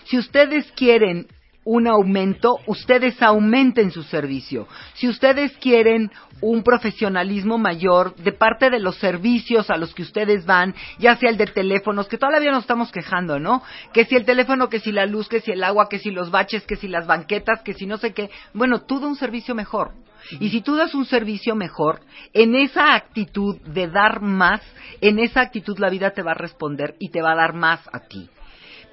[0.06, 1.28] Si ustedes quieren
[1.68, 4.70] un aumento, ustedes aumenten su servicio.
[4.94, 10.46] Si ustedes quieren un profesionalismo mayor de parte de los servicios a los que ustedes
[10.46, 13.64] van, ya sea el de teléfonos, que todavía nos estamos quejando, ¿no?
[13.92, 16.32] Que si el teléfono, que si la luz, que si el agua, que si los
[16.32, 18.30] baches, que si las banquetas, que si no sé qué.
[18.54, 19.92] Bueno, tú da un servicio mejor.
[20.40, 22.00] Y si tú das un servicio mejor,
[22.32, 24.62] en esa actitud de dar más,
[25.02, 27.82] en esa actitud la vida te va a responder y te va a dar más
[27.92, 28.30] a ti.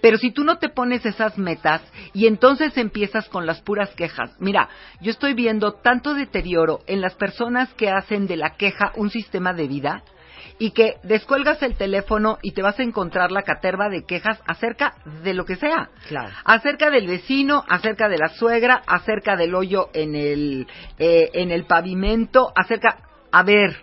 [0.04, 1.80] Pero si tú no te pones esas metas
[2.12, 4.68] y entonces empiezas con las puras quejas, mira,
[5.00, 9.54] yo estoy viendo tanto deterioro en las personas que hacen de la queja un sistema
[9.54, 10.02] de vida
[10.58, 14.94] y que descuelgas el teléfono y te vas a encontrar la caterva de quejas acerca
[15.22, 15.88] de lo que sea.
[16.06, 16.34] Claro.
[16.44, 20.66] Acerca del vecino, acerca de la suegra, acerca del hoyo en el,
[20.98, 22.98] eh, en el pavimento, acerca...
[23.32, 23.74] A ver,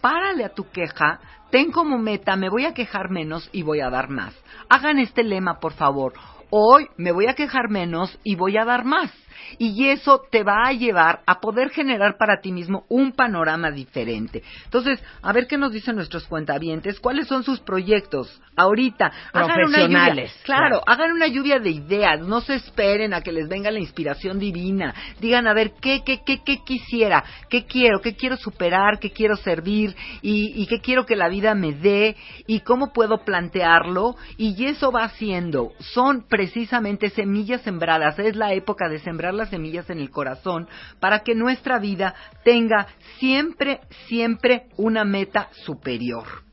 [0.00, 3.90] párale a tu queja, ten como meta, me voy a quejar menos y voy a
[3.90, 4.34] dar más.
[4.68, 6.14] Hagan este lema, por favor.
[6.50, 9.12] Hoy me voy a quejar menos y voy a dar más.
[9.58, 14.42] Y eso te va a llevar a poder generar para ti mismo un panorama diferente.
[14.64, 19.10] Entonces, a ver qué nos dicen nuestros cuentavientes, cuáles son sus proyectos ahorita.
[19.32, 20.82] Profesionales, claro.
[20.86, 24.94] hagan una lluvia de ideas, no se esperen a que les venga la inspiración divina.
[25.20, 27.24] Digan, a ver, ¿qué, qué, qué, qué quisiera?
[27.48, 28.00] ¿Qué quiero?
[28.00, 28.98] ¿Qué quiero superar?
[28.98, 29.94] ¿Qué quiero servir?
[30.20, 32.16] ¿Y, y qué quiero que la vida me dé?
[32.46, 34.16] ¿Y cómo puedo plantearlo?
[34.36, 35.72] Y eso va haciendo.
[35.78, 38.16] Son precisamente semillas sembradas.
[38.20, 40.68] Es la época de sembrar las semillas en el corazón
[41.00, 42.86] para que nuestra vida tenga
[43.18, 46.44] siempre, siempre una meta superior.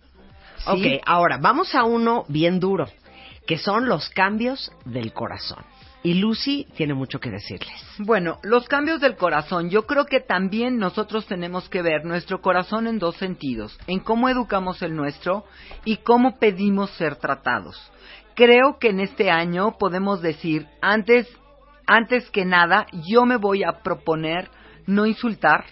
[0.57, 0.71] ¿Sí?
[0.71, 2.87] Ok, ahora vamos a uno bien duro,
[3.45, 5.63] que son los cambios del corazón.
[6.01, 7.75] Y Lucy tiene mucho que decirles.
[7.99, 12.87] Bueno, los cambios del corazón, yo creo que también nosotros tenemos que ver nuestro corazón
[12.87, 15.45] en dos sentidos, en cómo educamos el nuestro
[15.83, 17.91] y cómo pedimos ser tratados.
[18.35, 21.27] Creo que en este año podemos decir, antes,
[21.87, 24.49] antes que nada, yo me voy a proponer
[24.85, 25.65] no insultar,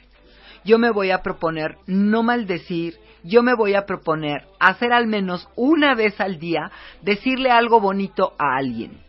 [0.63, 5.49] yo me voy a proponer no maldecir, yo me voy a proponer hacer al menos
[5.55, 6.71] una vez al día,
[7.01, 9.03] decirle algo bonito a alguien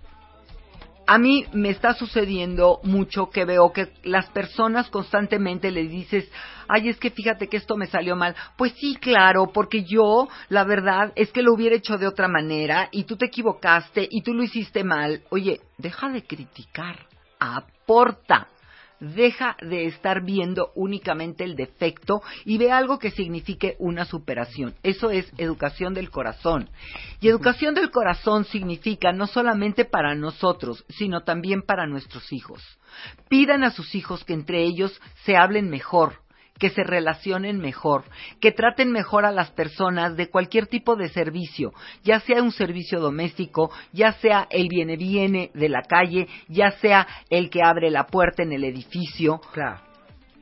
[1.06, 6.30] a mí me está sucediendo mucho que veo que las personas constantemente le dices,
[6.68, 8.34] ay, es que fíjate que esto me salió mal.
[8.56, 12.88] Pues sí, claro, porque yo, la verdad, es que lo hubiera hecho de otra manera
[12.90, 15.22] y tú te equivocaste y tú lo hiciste mal.
[15.30, 16.98] Oye, deja de criticar,
[17.38, 18.48] aporta.
[19.04, 24.74] Deja de estar viendo únicamente el defecto y ve algo que signifique una superación.
[24.82, 26.70] Eso es educación del corazón.
[27.20, 32.62] Y educación del corazón significa no solamente para nosotros, sino también para nuestros hijos.
[33.28, 36.23] Pidan a sus hijos que entre ellos se hablen mejor,
[36.58, 38.04] que se relacionen mejor,
[38.40, 41.72] que traten mejor a las personas de cualquier tipo de servicio,
[42.04, 47.06] ya sea un servicio doméstico, ya sea el viene viene de la calle, ya sea
[47.28, 49.40] el que abre la puerta en el edificio.
[49.52, 49.80] Claro.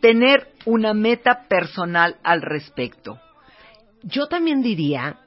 [0.01, 3.19] Tener una meta personal al respecto.
[4.03, 5.21] Yo también diría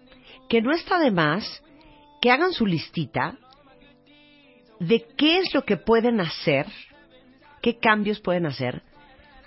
[0.49, 1.63] que no está de más
[2.21, 3.37] que hagan su listita
[4.79, 6.67] de qué es lo que pueden hacer,
[7.61, 8.83] qué cambios pueden hacer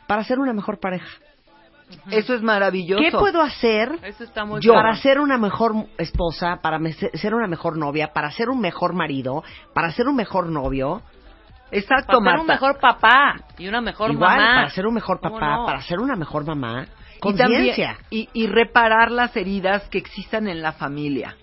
[0.06, 1.08] para ser una mejor pareja.
[2.10, 3.02] Eso es maravilloso.
[3.02, 7.34] ¿Qué puedo hacer Eso está muy yo para ser una mejor esposa, para me- ser
[7.34, 9.42] una mejor novia, para ser un mejor marido,
[9.74, 11.02] para ser un mejor novio?
[11.70, 12.40] Exacto, Para ser Marta.
[12.40, 14.54] un mejor papá y una mejor Igual, mamá.
[14.54, 15.66] para ser un mejor ¿Cómo papá, no?
[15.66, 17.98] para ser una mejor mamá, Y también- conciencia.
[18.10, 21.36] Y, y reparar las heridas que existan en la familia.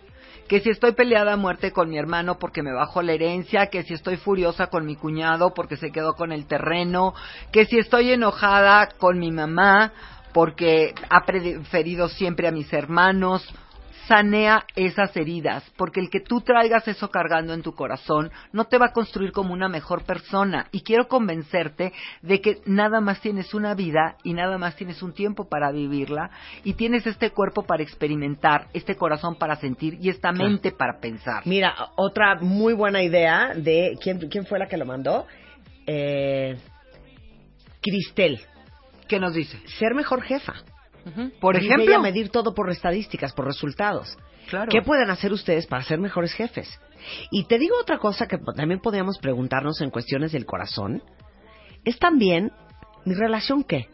[0.48, 3.82] Que si estoy peleada a muerte con mi hermano porque me bajó la herencia, que
[3.84, 7.14] si estoy furiosa con mi cuñado porque se quedó con el terreno,
[7.52, 9.92] que si estoy enojada con mi mamá
[10.36, 13.42] porque ha preferido siempre a mis hermanos,
[14.06, 18.78] sanea esas heridas, porque el que tú traigas eso cargando en tu corazón no te
[18.78, 20.68] va a construir como una mejor persona.
[20.74, 25.14] Y quiero convencerte de que nada más tienes una vida y nada más tienes un
[25.14, 26.30] tiempo para vivirla
[26.66, 31.44] y tienes este cuerpo para experimentar, este corazón para sentir y esta mente para pensar.
[31.46, 35.28] Mira, otra muy buena idea de quién, quién fue la que lo mandó.
[35.88, 36.58] Eh,
[37.82, 38.42] Cristel,
[39.08, 39.60] ¿Qué nos dice?
[39.80, 40.54] ser mejor jefa.
[41.40, 44.18] Por ejemplo, ella, medir todo por estadísticas, por resultados.
[44.50, 44.70] Claro.
[44.72, 46.80] ¿Qué pueden hacer ustedes para ser mejores jefes?
[47.30, 51.04] Y te digo otra cosa que también podríamos preguntarnos en cuestiones del corazón.
[51.84, 52.52] Es también,
[53.06, 53.88] ¿mi relación qué?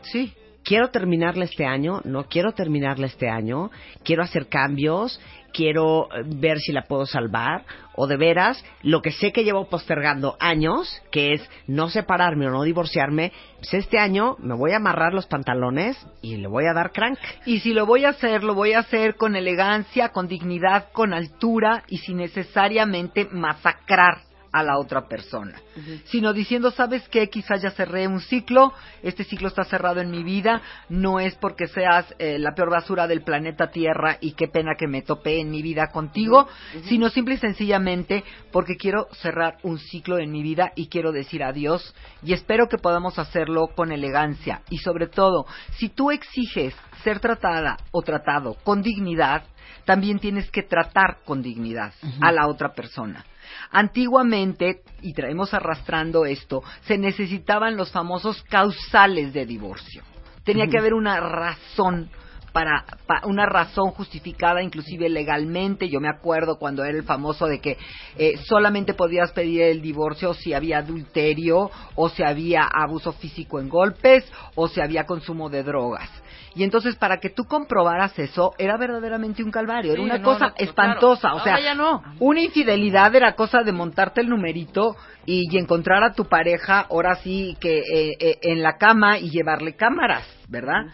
[0.00, 0.32] Sí.
[0.68, 3.70] Quiero terminarla este año, no quiero terminarla este año,
[4.04, 5.18] quiero hacer cambios,
[5.54, 7.64] quiero eh, ver si la puedo salvar,
[7.96, 12.50] o de veras, lo que sé que llevo postergando años, que es no separarme o
[12.50, 16.74] no divorciarme, pues este año me voy a amarrar los pantalones y le voy a
[16.74, 17.18] dar crank.
[17.46, 21.14] Y si lo voy a hacer, lo voy a hacer con elegancia, con dignidad, con
[21.14, 25.60] altura y sin necesariamente masacrar a la otra persona,
[26.06, 27.28] sino diciendo, ¿sabes qué?
[27.28, 31.66] Quizás ya cerré un ciclo, este ciclo está cerrado en mi vida, no es porque
[31.68, 35.50] seas eh, la peor basura del planeta Tierra y qué pena que me topé en
[35.50, 36.48] mi vida contigo,
[36.84, 41.42] sino simple y sencillamente porque quiero cerrar un ciclo en mi vida y quiero decir
[41.42, 47.20] adiós y espero que podamos hacerlo con elegancia y sobre todo, si tú exiges ser
[47.20, 49.44] tratada o tratado con dignidad,
[49.84, 53.24] también tienes que tratar con dignidad a la otra persona.
[53.70, 60.02] Antiguamente, y traemos arrastrando esto, se necesitaban los famosos causales de divorcio.
[60.44, 62.10] Tenía que haber una razón
[62.52, 65.88] para, pa- una razón justificada inclusive legalmente.
[65.88, 67.76] Yo me acuerdo cuando era el famoso de que
[68.16, 73.68] eh, solamente podías pedir el divorcio si había adulterio o si había abuso físico en
[73.68, 76.08] golpes o si había consumo de drogas.
[76.54, 80.46] Y entonces para que tú comprobaras eso era verdaderamente un calvario, era una no, cosa
[80.48, 80.64] no, claro.
[80.70, 82.02] espantosa, o sea, Ahora ya no.
[82.18, 87.16] una infidelidad era cosa de montarte el numerito y, y encontrar a tu pareja, ahora
[87.16, 90.86] sí que eh, eh, en la cama y llevarle cámaras, ¿verdad?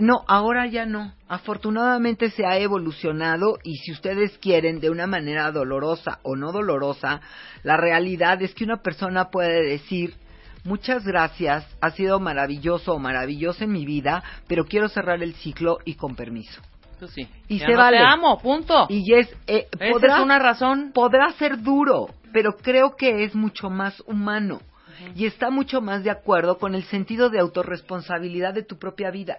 [0.00, 1.12] No, ahora ya no.
[1.28, 7.20] Afortunadamente se ha evolucionado y si ustedes quieren de una manera dolorosa o no dolorosa,
[7.64, 10.14] la realidad es que una persona puede decir,
[10.64, 15.78] muchas gracias, ha sido maravilloso o maravilloso en mi vida, pero quiero cerrar el ciclo
[15.84, 16.62] y con permiso.
[16.98, 17.28] Pues sí.
[17.48, 17.98] Y Ya se no vale.
[17.98, 18.86] te amo, punto.
[18.88, 20.92] Y es, eh, Esa podrá, es una razón.
[20.94, 24.60] podrá ser duro, pero creo que es mucho más humano
[25.14, 29.38] y está mucho más de acuerdo con el sentido de autorresponsabilidad de tu propia vida.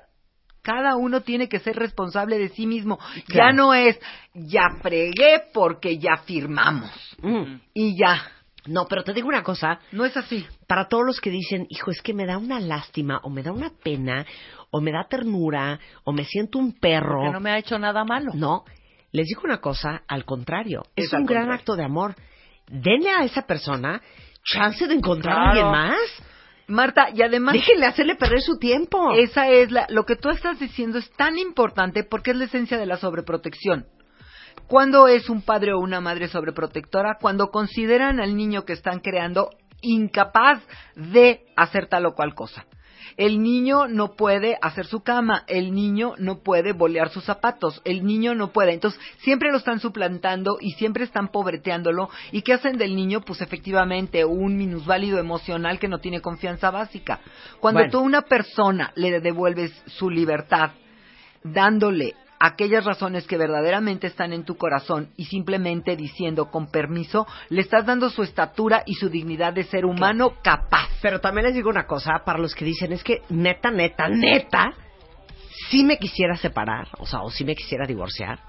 [0.72, 3.00] Cada uno tiene que ser responsable de sí mismo.
[3.34, 4.00] Ya no es,
[4.36, 6.92] ya fregué porque ya firmamos.
[7.24, 7.56] Mm.
[7.74, 8.22] Y ya.
[8.68, 10.46] No, pero te digo una cosa, No es así.
[10.68, 13.52] para todos los que dicen, hijo, es que me da una lástima, o me da
[13.52, 14.26] una pena,
[14.70, 17.22] o me da ternura, o me siento un perro.
[17.24, 18.32] Que no me ha hecho nada malo.
[18.36, 18.66] No,
[19.12, 21.54] les digo una cosa, al contrario, es, Es un gran contrario.
[21.62, 22.16] acto de amor.
[22.68, 24.02] Denle a esa persona
[24.44, 25.48] chance de encontrar Claro.
[25.48, 26.29] a alguien más.
[26.70, 29.12] Marta, y además Déjenle hacerle perder su tiempo.
[29.14, 32.78] Esa es la, lo que tú estás diciendo es tan importante porque es la esencia
[32.78, 33.88] de la sobreprotección.
[34.68, 37.18] ¿Cuándo es un padre o una madre sobreprotectora?
[37.20, 39.50] Cuando consideran al niño que están creando
[39.82, 40.62] incapaz
[40.96, 42.66] de hacer tal o cual cosa.
[43.20, 48.06] El niño no puede hacer su cama, el niño no puede bolear sus zapatos, el
[48.06, 48.72] niño no puede.
[48.72, 52.10] Entonces, siempre lo están suplantando y siempre están pobreteándolo.
[52.32, 53.20] ¿Y qué hacen del niño?
[53.20, 57.20] Pues efectivamente, un minusválido emocional que no tiene confianza básica.
[57.60, 57.92] Cuando Bueno.
[57.92, 60.72] tú a una persona le devuelves su libertad,
[61.44, 67.62] dándole aquellas razones que verdaderamente están en tu corazón y simplemente diciendo con permiso, le
[67.62, 70.90] estás dando su estatura y su dignidad de ser humano capaz.
[71.02, 74.74] Pero también les digo una cosa, para los que dicen, es que neta, neta, neta,
[75.70, 78.40] sí me quisiera separar, o sea, o sí me quisiera divorciar,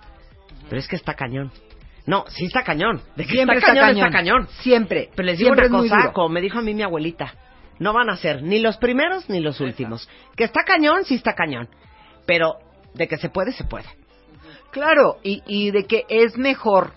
[0.68, 1.50] pero es que está cañón.
[2.06, 3.02] No, sí está cañón.
[3.14, 4.48] De que Siempre está, cañón, está cañón.
[4.60, 5.10] Siempre.
[5.14, 7.34] Pero les digo Siempre una cosa, como me dijo a mí mi abuelita,
[7.78, 10.08] no van a ser ni los primeros ni los últimos.
[10.34, 11.68] Que está cañón, sí está cañón.
[12.26, 12.54] Pero
[12.94, 13.86] de que se puede, se puede.
[14.70, 16.92] Claro, y, y de que es mejor,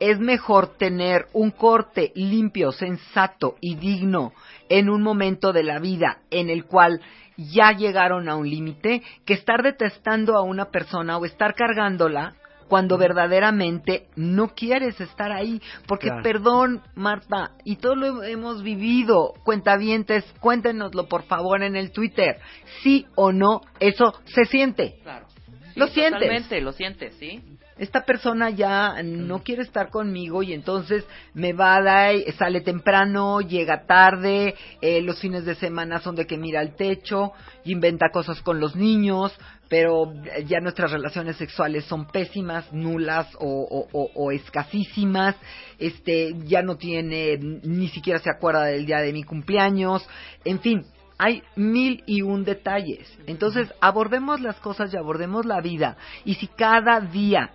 [0.00, 4.32] es mejor tener un corte limpio, sensato y digno
[4.68, 7.00] en un momento de la vida en el cual
[7.36, 12.34] ya llegaron a un límite que estar detestando a una persona o estar cargándola
[12.68, 15.62] cuando verdaderamente no quieres estar ahí.
[15.86, 16.22] Porque, Claro.
[16.22, 22.38] perdón, Marta, y todo lo hemos vivido, cuentavientes, cuéntenoslo por favor en el Twitter.
[22.82, 24.98] Sí o no, eso se siente.
[25.02, 25.25] Claro.
[25.76, 26.20] Lo sientes.
[26.20, 27.42] Totalmente, lo sientes, ¿sí?
[27.78, 33.40] esta persona ya no quiere estar conmigo y entonces me va a dar, sale temprano,
[33.42, 37.32] llega tarde, eh, los fines de semana son de que mira al techo,
[37.64, 39.36] inventa cosas con los niños,
[39.68, 40.10] pero
[40.46, 45.36] ya nuestras relaciones sexuales son pésimas, nulas o, o- o- o escasísimas,
[45.78, 50.06] este, ya no tiene, ni siquiera se acuerda del día de mi cumpleaños,
[50.46, 50.86] en fin,
[51.18, 53.10] hay mil y un detalles.
[53.26, 55.96] Entonces, abordemos las cosas y abordemos la vida.
[56.24, 57.50] Y si cada día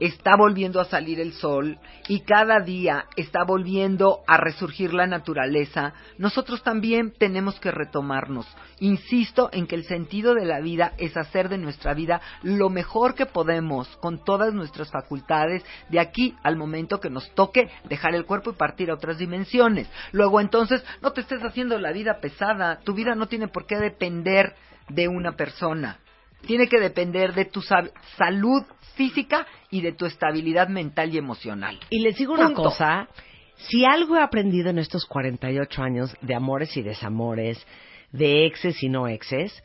[0.00, 1.78] está volviendo a salir el sol
[2.08, 8.46] y cada día está volviendo a resurgir la naturaleza, nosotros también tenemos que retomarnos.
[8.78, 13.14] Insisto en que el sentido de la vida es hacer de nuestra vida lo mejor
[13.14, 18.26] que podemos con todas nuestras facultades de aquí al momento que nos toque dejar el
[18.26, 19.88] cuerpo y partir a otras dimensiones.
[20.12, 23.76] Luego entonces no te estés haciendo la vida pesada, tu vida no tiene por qué
[23.76, 24.54] depender
[24.88, 25.98] de una persona
[26.46, 28.62] tiene que depender de tu sa- salud
[28.94, 31.78] física y de tu estabilidad mental y emocional.
[31.90, 33.08] Y les digo una cosa,
[33.56, 37.66] si algo he aprendido en estos 48 años de amores y desamores,
[38.12, 39.62] de exes y no exes,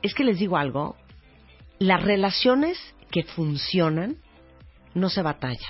[0.00, 0.96] es que les digo algo,
[1.78, 2.78] las relaciones
[3.10, 4.16] que funcionan
[4.94, 5.68] no se batalla.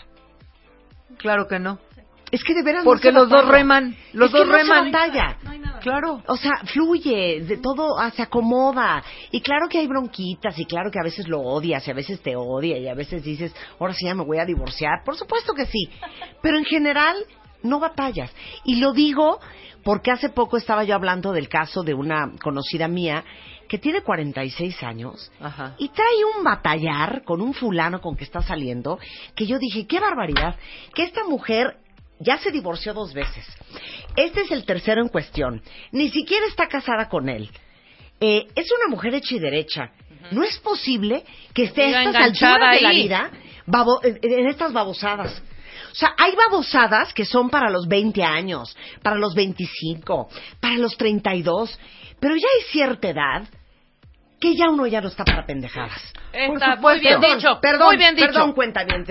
[1.18, 1.78] Claro que no.
[2.30, 4.52] Es que de veras Porque no se los dos reman, los Es que dos se
[4.62, 4.90] reman.
[4.92, 5.36] batalla.
[5.42, 5.71] No hay nada.
[5.82, 6.22] Claro.
[6.26, 9.02] O sea, fluye, de todo ah, se acomoda.
[9.30, 12.20] Y claro que hay bronquitas, y claro que a veces lo odias, y a veces
[12.22, 15.02] te odia, y a veces dices, ahora sí ya me voy a divorciar.
[15.04, 15.88] Por supuesto que sí.
[16.40, 17.16] Pero en general,
[17.62, 18.30] no batallas.
[18.64, 19.40] Y lo digo
[19.84, 23.24] porque hace poco estaba yo hablando del caso de una conocida mía
[23.68, 25.74] que tiene 46 años Ajá.
[25.78, 28.98] y trae un batallar con un fulano con que está saliendo,
[29.34, 30.56] que yo dije, qué barbaridad,
[30.94, 31.78] que esta mujer
[32.22, 33.44] ya se divorció dos veces.
[34.16, 35.62] Este es el tercero en cuestión.
[35.92, 37.50] Ni siquiera está casada con él.
[38.20, 39.90] Eh, es una mujer hecha y derecha.
[40.30, 42.22] No es posible que esté Siga a estas
[42.54, 43.30] alturas de la vida
[43.66, 45.42] babo- en, en estas babosadas.
[45.90, 50.28] O sea, hay babosadas que son para los 20 años, para los 25,
[50.60, 51.78] para los 32,
[52.20, 53.42] pero ya hay cierta edad
[54.42, 56.02] que ya uno ya no está para pendejadas.
[56.32, 57.00] Está muy supuesto.
[57.00, 57.60] bien Perdón, dicho.
[57.60, 58.28] Perdón, muy bien dicho.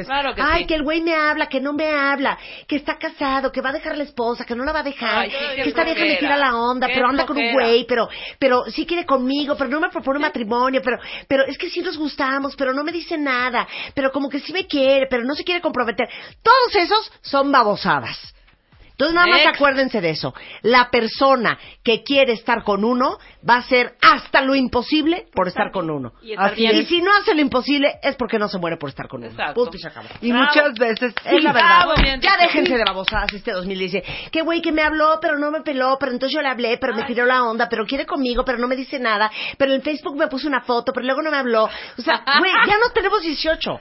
[0.05, 0.67] Claro que Ay, sí.
[0.67, 3.73] que el güey me habla, que no me habla, que está casado, que va a
[3.73, 5.85] dejar a la esposa, que no la va a dejar, Ay, sí, qué que esta
[5.85, 9.55] vieja le tira la onda, pero anda con un güey, pero, pero sí quiere conmigo,
[9.55, 10.97] pero no me propone matrimonio, pero,
[11.29, 14.51] pero es que sí nos gustamos, pero no me dice nada, pero como que sí
[14.51, 16.09] me quiere, pero no se quiere comprometer.
[16.43, 18.33] Todos esos son babosadas.
[19.01, 20.33] Entonces nada más acuérdense de eso.
[20.61, 25.71] La persona que quiere estar con uno va a hacer hasta lo imposible por estar
[25.71, 26.13] con uno.
[26.21, 26.75] Y estar Así bien.
[26.81, 29.31] Y si no hace lo imposible es porque no se muere por estar con uno.
[29.31, 29.55] Exacto.
[29.55, 30.07] Punto y se acabó.
[30.21, 30.45] Y Bravo.
[30.45, 31.85] muchas veces Es la verdad.
[31.85, 34.03] bravo, bien ya déjense de babosadas este 2010.
[34.31, 36.93] Que güey que me habló, pero no me peló, pero entonces yo le hablé, pero
[36.93, 40.15] me tiró la onda, pero quiere conmigo, pero no me dice nada, pero en Facebook
[40.15, 41.63] me puso una foto, pero luego no me habló.
[41.97, 43.79] O sea, güey, ya no tenemos 18.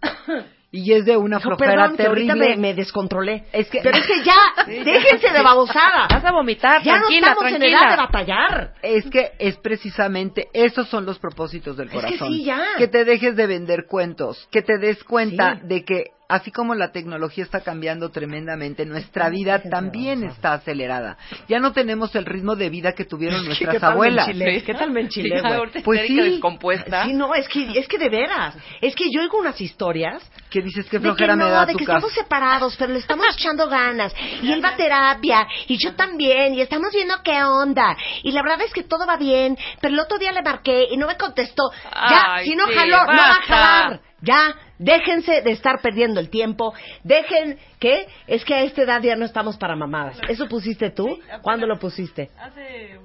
[0.76, 2.56] y es de una flojera perdón, que ahorita terrible.
[2.56, 3.44] me, me descontrolé.
[3.52, 4.34] Es que- Pero es que ya,
[4.66, 6.08] déjense de babosada.
[6.10, 7.78] Vas a vomitar, Ya no tranquila, estamos en tranquila.
[7.80, 8.74] edad de batallar.
[8.82, 12.28] Es que es precisamente, esos son los propósitos del Es que corazón.
[12.28, 12.60] sí, ya.
[12.76, 15.60] Que te dejes de vender cuentos, que te des cuenta Sí.
[15.68, 16.04] de que
[16.34, 21.16] así como la tecnología está cambiando tremendamente, nuestra vida también está acelerada.
[21.48, 24.28] Ya no tenemos el ritmo de vida que tuvieron ¿Qué nuestras tal me abuelas.
[24.28, 24.62] enchilé?
[24.62, 25.40] ¿Qué tal me enchilé,
[25.72, 26.16] Sí, Pues sí.
[26.16, 27.04] descompuesta.
[27.04, 28.56] Sí, no, es que, es que de veras.
[28.80, 31.66] Es que yo oigo unas historias Que dices que de que flojera no, me da
[31.66, 31.98] de tu que casa.
[31.98, 34.14] estamos separados, pero le estamos echando ganas.
[34.42, 37.96] Y él va a terapia, y yo también, y estamos viendo qué onda.
[38.22, 40.96] Y la verdad es que todo va bien, pero el otro día le marqué y
[40.96, 41.70] no me contestó.
[41.84, 43.42] Ya, Ay, si no sí, jaló, no va a basta.
[43.46, 44.00] jalar.
[44.24, 46.74] Ya, déjense de estar perdiendo el tiempo.
[47.02, 50.18] Dejen que, es que a esta edad ya no estamos para mamadas.
[50.28, 51.18] ¿Eso pusiste tú?
[51.42, 52.30] ¿Cuándo lo pusiste?
[52.38, 52.98] Hace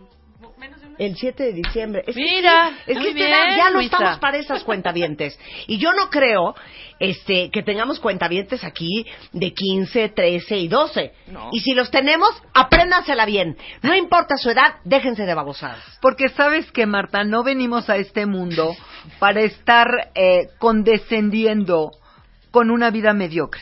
[0.58, 2.04] menos de un El 7 de diciembre.
[2.08, 3.95] Es Mira, es muy que esta bien, edad ya no Luisa.
[3.95, 5.39] estamos para esas cuentavientes.
[5.67, 6.56] Y yo no creo
[6.99, 11.13] este, que tengamos cuentavientes aquí de 15, 13 y 12.
[11.28, 11.49] No.
[11.52, 13.58] Y si los tenemos, apréndansela bien.
[13.82, 15.84] No importa su edad, déjense de babosadas.
[16.02, 18.75] Porque sabes que, Marta, no venimos a este mundo
[19.19, 21.91] para estar eh, condescendiendo
[22.51, 23.61] con una vida mediocre.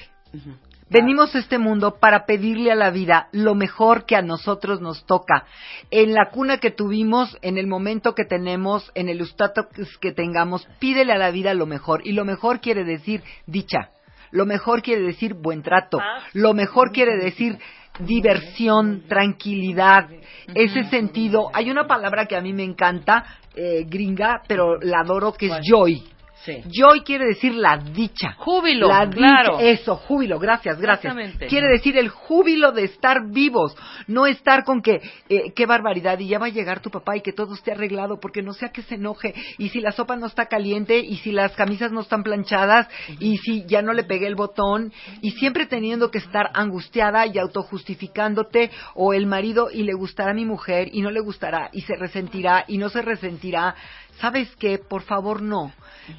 [0.90, 5.06] Venimos a este mundo para pedirle a la vida lo mejor que a nosotros nos
[5.06, 5.46] toca,
[5.92, 10.66] en la cuna que tuvimos, en el momento que tenemos, en el estatus que tengamos,
[10.80, 12.08] pídele a la vida lo mejor.
[12.08, 13.90] Y lo mejor quiere decir dicha,
[14.32, 16.00] lo mejor quiere decir buen trato,
[16.34, 17.60] lo mejor quiere decir
[18.00, 20.10] diversión, tranquilidad,
[20.54, 21.50] ese sentido.
[21.54, 23.26] Hay una palabra que a mí me encanta,
[23.56, 26.02] eh, gringa, pero la adoro, que es joy.
[26.48, 26.64] Sí.
[26.72, 28.36] Joy quiere decir la dicha.
[28.38, 29.58] Júbilo, La claro.
[29.58, 31.14] dicha, eso, júbilo, gracias, gracias.
[31.50, 33.76] Quiere decir el júbilo de estar vivos,
[34.08, 37.22] no estar con que, eh, qué barbaridad, y ya va a llegar tu papá y
[37.22, 40.26] que todo esté arreglado, porque no sea que se enoje, y si la sopa no
[40.26, 42.88] está caliente, y si las camisas no están planchadas,
[43.20, 47.38] y si ya no le pegué el botón, y siempre teniendo que estar angustiada y
[47.40, 51.82] autojustificándote, o el marido, y le gustará a mi mujer, y no le gustará, y
[51.82, 53.76] se resentirá, y no se resentirá.
[54.20, 54.80] ¿Sabes qué?
[54.80, 55.72] Por favor, no.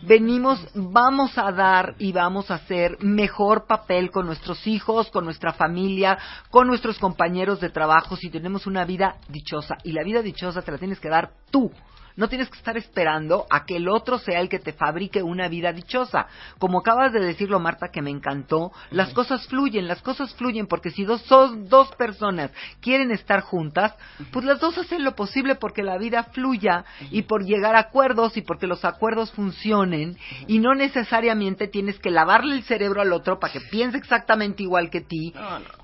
[0.03, 5.53] Venimos, vamos a dar y vamos a hacer mejor papel con nuestros hijos, con nuestra
[5.55, 6.19] familia,
[6.51, 9.79] con nuestros compañeros de trabajo si tenemos una vida dichosa.
[9.85, 11.73] Y la vida dichosa te la tienes que dar tú.
[12.19, 15.49] No tienes que estar esperando a que el otro sea el que te fabrique una
[15.49, 16.27] vida dichosa.
[16.59, 20.91] Como acabas de decirlo, Marta, que me encantó, las cosas fluyen, las cosas fluyen, porque
[20.91, 22.51] si dos, son dos personas
[22.81, 23.95] quieren estar juntas,
[24.33, 28.37] pues las dos hacen lo posible porque la vida fluya y por llegar a acuerdos
[28.37, 30.17] y porque los acuerdos funcionen
[30.49, 34.91] y no necesariamente tienes que lavarle el cerebro al otro para que piense exactamente igual
[34.91, 35.33] que ti,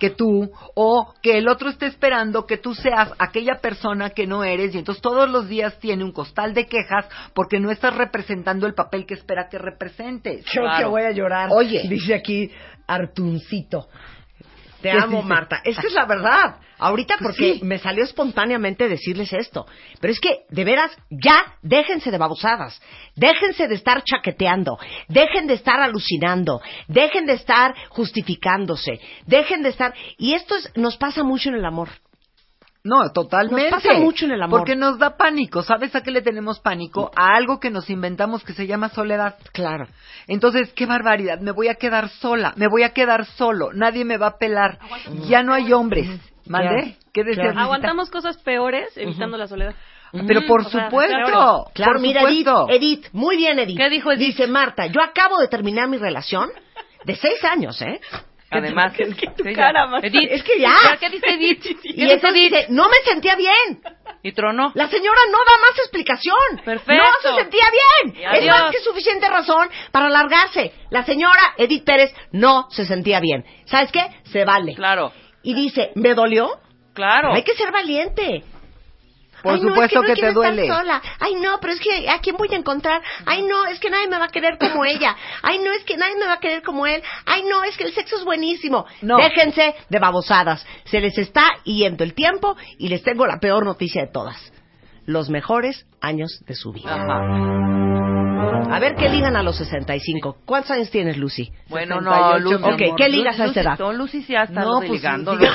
[0.01, 4.43] que tú, o que el otro esté esperando que tú seas aquella persona que no
[4.43, 8.67] eres y entonces todos los días tiene un costal de quejas porque no estás representando
[8.67, 10.45] el papel que espera que representes.
[10.51, 10.91] Creo que Claro.
[10.91, 11.51] voy a llorar.
[11.53, 11.83] Oye.
[11.89, 12.51] Dice aquí
[12.87, 13.89] Artuncito.
[14.81, 15.29] Te ¿Qué amo, dice?
[15.29, 15.61] Marta.
[15.65, 16.57] Es que es la verdad.
[16.79, 17.61] Ahorita Pues porque sí.
[17.65, 19.65] me salió espontáneamente decirles esto.
[20.01, 22.83] Pero es que, de veras, ya déjense de babosadas.
[23.17, 24.77] Déjense de estar chaqueteando.
[25.09, 26.61] Dejen de estar alucinando.
[26.89, 29.01] Dejen de estar justificándose.
[29.27, 29.95] Dejen de estar...
[30.19, 31.89] Y esto es, nos pasa mucho en el amor.
[32.85, 33.71] No, totalmente.
[33.71, 34.61] Nos pasa mucho en el amor.
[34.61, 35.63] Porque nos da pánico.
[35.63, 37.11] ¿Sabes a qué le tenemos pánico?
[37.17, 39.37] A algo que nos inventamos que se llama soledad.
[39.53, 39.87] Claro.
[40.27, 41.41] Entonces, qué barbaridad.
[41.41, 42.53] Me voy a quedar sola.
[42.57, 43.73] Me voy a quedar solo.
[43.73, 44.79] Nadie me va a pelar.
[45.27, 46.09] Ya no hay hombres.
[46.47, 46.97] ¿Mande?
[47.15, 47.57] ¿Qué decías?
[47.57, 49.75] Aguantamos cosas peores evitando la soledad.
[50.29, 51.17] Pero por O sea, supuesto.
[51.25, 51.65] claro.
[51.73, 52.67] Claro, por mira, supuesto.
[52.69, 53.79] Edith, Edith, muy bien, Edith.
[53.79, 54.27] ¿Qué dijo Edith?
[54.37, 56.51] Dice Marta, yo acabo de terminar mi relación
[57.05, 57.99] de seis años, ¿eh?
[58.59, 59.89] Además, Es que tu cara.
[60.03, 60.75] Edith, Es que ya.
[60.99, 61.63] ¿Qué dice Edith?
[61.83, 63.81] ¿Qué Y entonces dice, no me sentía bien.
[64.23, 64.73] Y tronó.
[64.75, 66.37] La señora no da más explicación.
[66.65, 67.03] Perfecto.
[67.03, 68.17] No se sentía bien.
[68.35, 70.73] Es más que suficiente razón para largarse.
[70.91, 73.45] La señora Edith Pérez no se sentía bien.
[73.67, 74.03] ¿Sabes qué?
[74.25, 74.75] Se vale.
[74.75, 76.59] Claro, Y dice, ¿me dolió?
[76.95, 77.35] claro.
[77.35, 78.45] Hay que ser valiente.
[79.45, 80.67] Por Ay, no, supuesto es que, no que te duele.
[80.67, 81.03] sola.
[81.21, 83.03] Ay, no, pero es que ¿a quién voy a encontrar?
[83.27, 85.15] Ay, no, es que nadie me va a querer como ella.
[85.43, 87.03] Ay, no, es que nadie me va a querer como él.
[87.27, 88.87] Ay, no, es que el sexo es buenísimo.
[89.03, 89.19] No.
[89.19, 90.67] Déjense de babosadas.
[90.87, 94.54] Se les está yendo el tiempo y les tengo la peor noticia de todas.
[95.07, 96.95] Los mejores años de su vida.
[96.95, 98.75] Ajá.
[98.75, 100.37] A ver qué ligan a los 65.
[100.45, 101.51] ¿Cuántos años tienes, Lucy?
[101.69, 102.57] Bueno, no, 68, Lucy.
[102.57, 102.97] mi Ok, amor.
[102.97, 103.79] ¿qué ligas a Lucy, esta edad?
[103.79, 105.33] no, Lucy sí ha estado No, pues ligando.
[105.39, 105.47] sí,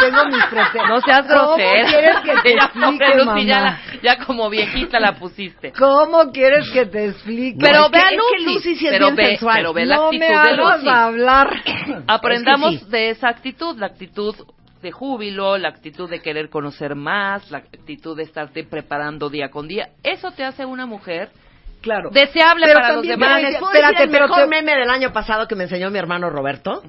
[0.00, 0.82] tengo mis presentes.
[0.88, 1.86] No seas ¿Cómo grosera.
[1.88, 3.78] quieres que te Ya, explique, Lucy, ya, mamá?
[3.92, 5.72] la- ya como viejita la pusiste.
[5.78, 7.58] ¿Cómo quieres que te explique?
[7.60, 8.54] Pero es que- ve a es que Lucy.
[8.54, 9.56] Lucy sí es pero bien ve, sensual.
[9.56, 10.88] pero ve la no actitud me de Lucy.
[10.88, 11.62] hablar.
[12.08, 12.90] Aprendamos Es que sí.
[12.90, 14.34] de esa actitud, la actitud
[14.84, 19.66] de júbilo, la actitud de querer conocer más, la actitud de estarte preparando día con
[19.66, 19.88] día.
[20.04, 21.30] Eso te hace una mujer
[21.80, 22.10] Claro.
[22.12, 23.28] deseable Pero para los demás.
[23.28, 25.54] te voy a ¿Les puedo Espérate, el pero mejor te- meme del año pasado que
[25.56, 26.82] me enseñó mi hermano Roberto?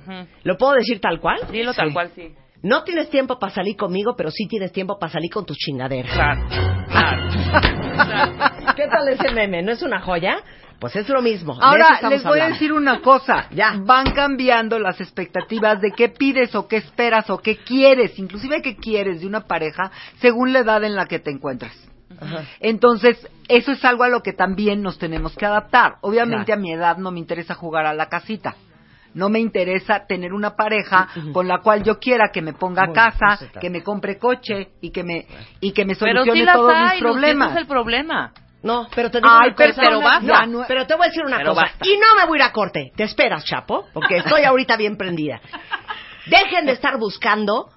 [0.43, 1.39] ¿Lo puedo decir tal cual?
[1.51, 2.31] Dilo tal cual, sí.
[2.61, 6.11] No tienes tiempo para salir conmigo, pero sí tienes tiempo para salir con tus chingaderas.
[6.13, 6.41] Claro,
[6.89, 7.29] claro.
[7.95, 8.31] claro.
[8.75, 9.61] ¿Qué tal ese meme?
[9.61, 10.37] ¿No es una joya?
[10.79, 11.57] Pues es lo mismo.
[11.61, 13.47] Ahora les voy a decir una cosa.
[13.51, 13.75] Ya.
[13.79, 18.75] Van cambiando las expectativas de qué pides o qué esperas o qué quieres, inclusive qué
[18.75, 21.73] quieres de una pareja según la edad en la que te encuentras.
[22.19, 22.43] Ajá.
[22.59, 23.17] Entonces,
[23.47, 25.95] eso es algo a lo que también nos tenemos que adaptar.
[26.01, 26.59] Obviamente Claro.
[26.59, 28.55] a mi edad no me interesa jugar a la casita.
[29.13, 32.93] No me interesa tener una pareja con la cual yo quiera que me ponga Bueno,
[32.95, 33.59] casa, está.
[33.61, 35.25] que me compre coche y que me
[35.61, 37.47] y que me Pero solucione sí las todos hay, mis problemas.
[37.47, 38.33] ese es el problema.
[38.65, 39.65] No, pero te digo Hay una cosa.
[39.75, 40.45] personas basta.
[40.47, 41.61] No, no- pero te voy a decir una Pero cosa.
[41.61, 41.87] basta.
[41.87, 42.91] Y no me voy a ir a corte.
[42.95, 45.39] Te esperas, Chapo, porque estoy ahorita bien prendida.
[46.25, 47.69] Dejen de estar buscando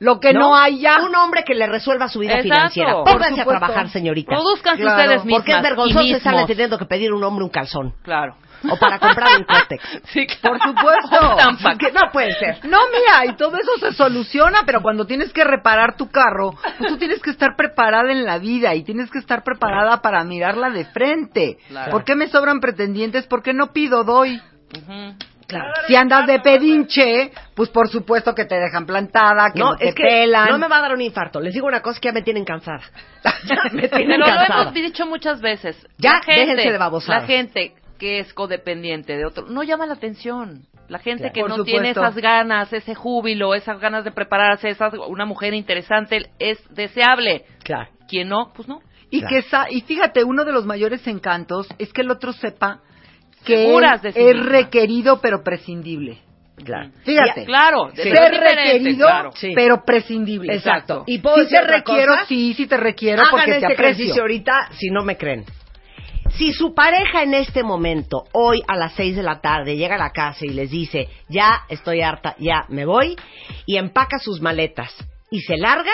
[0.00, 0.98] Lo que no, hay ya.
[1.02, 2.52] un hombre que le resuelva su vida Exacto.
[2.54, 2.94] financiera.
[3.04, 4.34] Pónganse a trabajar, señorita.
[4.34, 6.18] Produzcanse Claro, ustedes mismas Porque es vergonzoso mismos.
[6.18, 7.94] estarle teniendo que pedir a un hombre un calzón.
[8.02, 8.34] Claro.
[8.70, 9.82] O para comprar un córtex.
[10.12, 10.72] Sí, Por claro.
[10.72, 11.36] supuesto.
[11.38, 11.78] Tampax.
[11.78, 12.64] Que no puede ser.
[12.66, 16.90] No, mira, y todo eso se soluciona, pero cuando tienes que reparar tu carro, pues
[16.90, 20.70] tú tienes que estar preparada en la vida y tienes que estar preparada para mirarla
[20.70, 21.58] de frente.
[21.68, 21.90] Claro.
[21.90, 23.26] ¿Por qué me sobran pretendientes?
[23.26, 24.40] ¿Por qué no pido, doy?
[24.76, 25.14] Ujú.
[25.46, 25.70] Claro.
[25.86, 29.90] Si andas de pedinche, pues por supuesto que te dejan plantada, que no, No, te
[29.90, 30.48] es que pelan.
[30.48, 31.38] no me va a dar un infarto.
[31.38, 32.80] Les digo una cosa que ya me tienen cansada.
[33.44, 34.62] Ya me tienen Pero lo cansada.
[34.62, 35.76] hemos dicho muchas veces.
[35.98, 37.22] Ya, la gente, déjense de babosadas.
[37.22, 40.66] La gente que es codependiente de otro no llama la atención.
[40.88, 41.32] La gente Claro.
[41.34, 41.72] que Por no supuesto.
[41.80, 47.44] tiene esas ganas, ese júbilo, esas ganas de prepararse, esas, una mujer interesante es deseable.
[47.62, 47.88] Claro.
[48.08, 48.80] Quien no, pues no.
[49.10, 49.34] Y Claro.
[49.34, 52.80] que sa- y fíjate, uno de los mayores encantos es que el otro sepa
[53.46, 56.18] que Seguras de sí es requerido pero prescindible.
[56.64, 56.90] Claro.
[57.04, 57.42] Fíjate.
[57.42, 58.02] Y- Claro, Sí.
[58.02, 59.30] ser requerido, claro.
[59.34, 59.52] Sí.
[59.54, 60.54] pero prescindible.
[60.54, 61.04] Exacto.
[61.06, 62.26] ¿Y puedo decir te otra requiero, cosa?
[62.26, 63.84] sí, sí te requiero Hagan porque te este aprecio.
[63.86, 65.44] ejercicio ahorita si no me creen.
[66.36, 69.98] Si su pareja en este momento, hoy a las 6 de la tarde, llega a
[69.98, 73.16] la casa y les dice, ya estoy harta, ya me voy,
[73.66, 74.92] y empaca sus maletas
[75.30, 75.92] y se larga,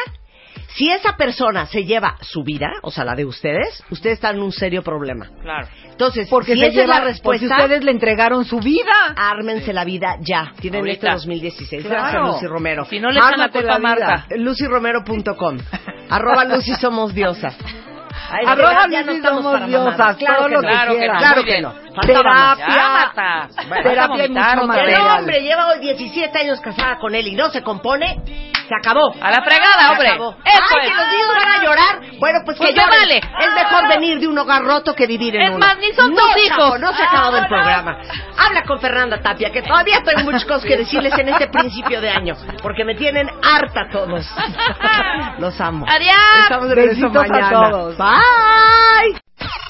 [0.77, 4.43] si esa persona se lleva su vida, o sea, la de ustedes, ustedes están en
[4.43, 5.29] un serio problema.
[5.43, 5.69] Claro.
[5.85, 8.93] Entonces, Porque si esa lleva, es la porque respuesta, ustedes le entregaron su vida.
[9.17, 10.53] ármense la vida ya.
[10.61, 11.09] Tienen Ahorita.
[11.09, 11.83] este 2016.
[11.87, 12.01] Claro.
[12.01, 12.85] Gracias, Lucy Romero.
[12.87, 13.79] Si no le echan la culpa a.
[13.79, 14.27] Marta.
[14.37, 15.59] lucyromero.com
[16.09, 17.57] arroba Lucy somos diosas
[18.31, 20.17] Ay, Arroba ya no estamos para diosas.
[20.17, 20.69] Claro todo que lo no.
[20.69, 21.15] que Claro que quieras.
[21.15, 21.75] no, Claro que no.
[22.01, 22.67] Terapia.
[23.83, 24.99] Terapia vomitar mucho vez.
[24.99, 29.13] El hombre lleva hoy 17 años casada con él y no se compone, se acabó.
[29.21, 30.09] A la fregada, Se hombre.
[30.11, 30.31] acabó.
[30.45, 30.89] Eso Ay, es.
[30.93, 32.01] que los niños van a llorar.
[32.21, 33.01] Bueno, pues, Pues que me lloren.
[33.01, 33.17] vale.
[33.19, 35.59] Es mejor venir de un hogar roto que vivir en Es uno.
[35.59, 36.81] más, ni son no, tus chavo, hijos.
[36.81, 37.99] no se ha acabado el programa.
[38.39, 42.11] Habla con Fernanda Tapia, que todavía tengo muchas cosas que decirles en este principio de
[42.11, 44.25] año, porque me tienen harta todos.
[45.39, 45.85] Los amo.
[45.89, 46.15] Adiós.
[46.45, 47.71] Estamos de regreso Besitos a mañana.
[47.71, 47.97] todos.
[47.99, 49.70] Bye.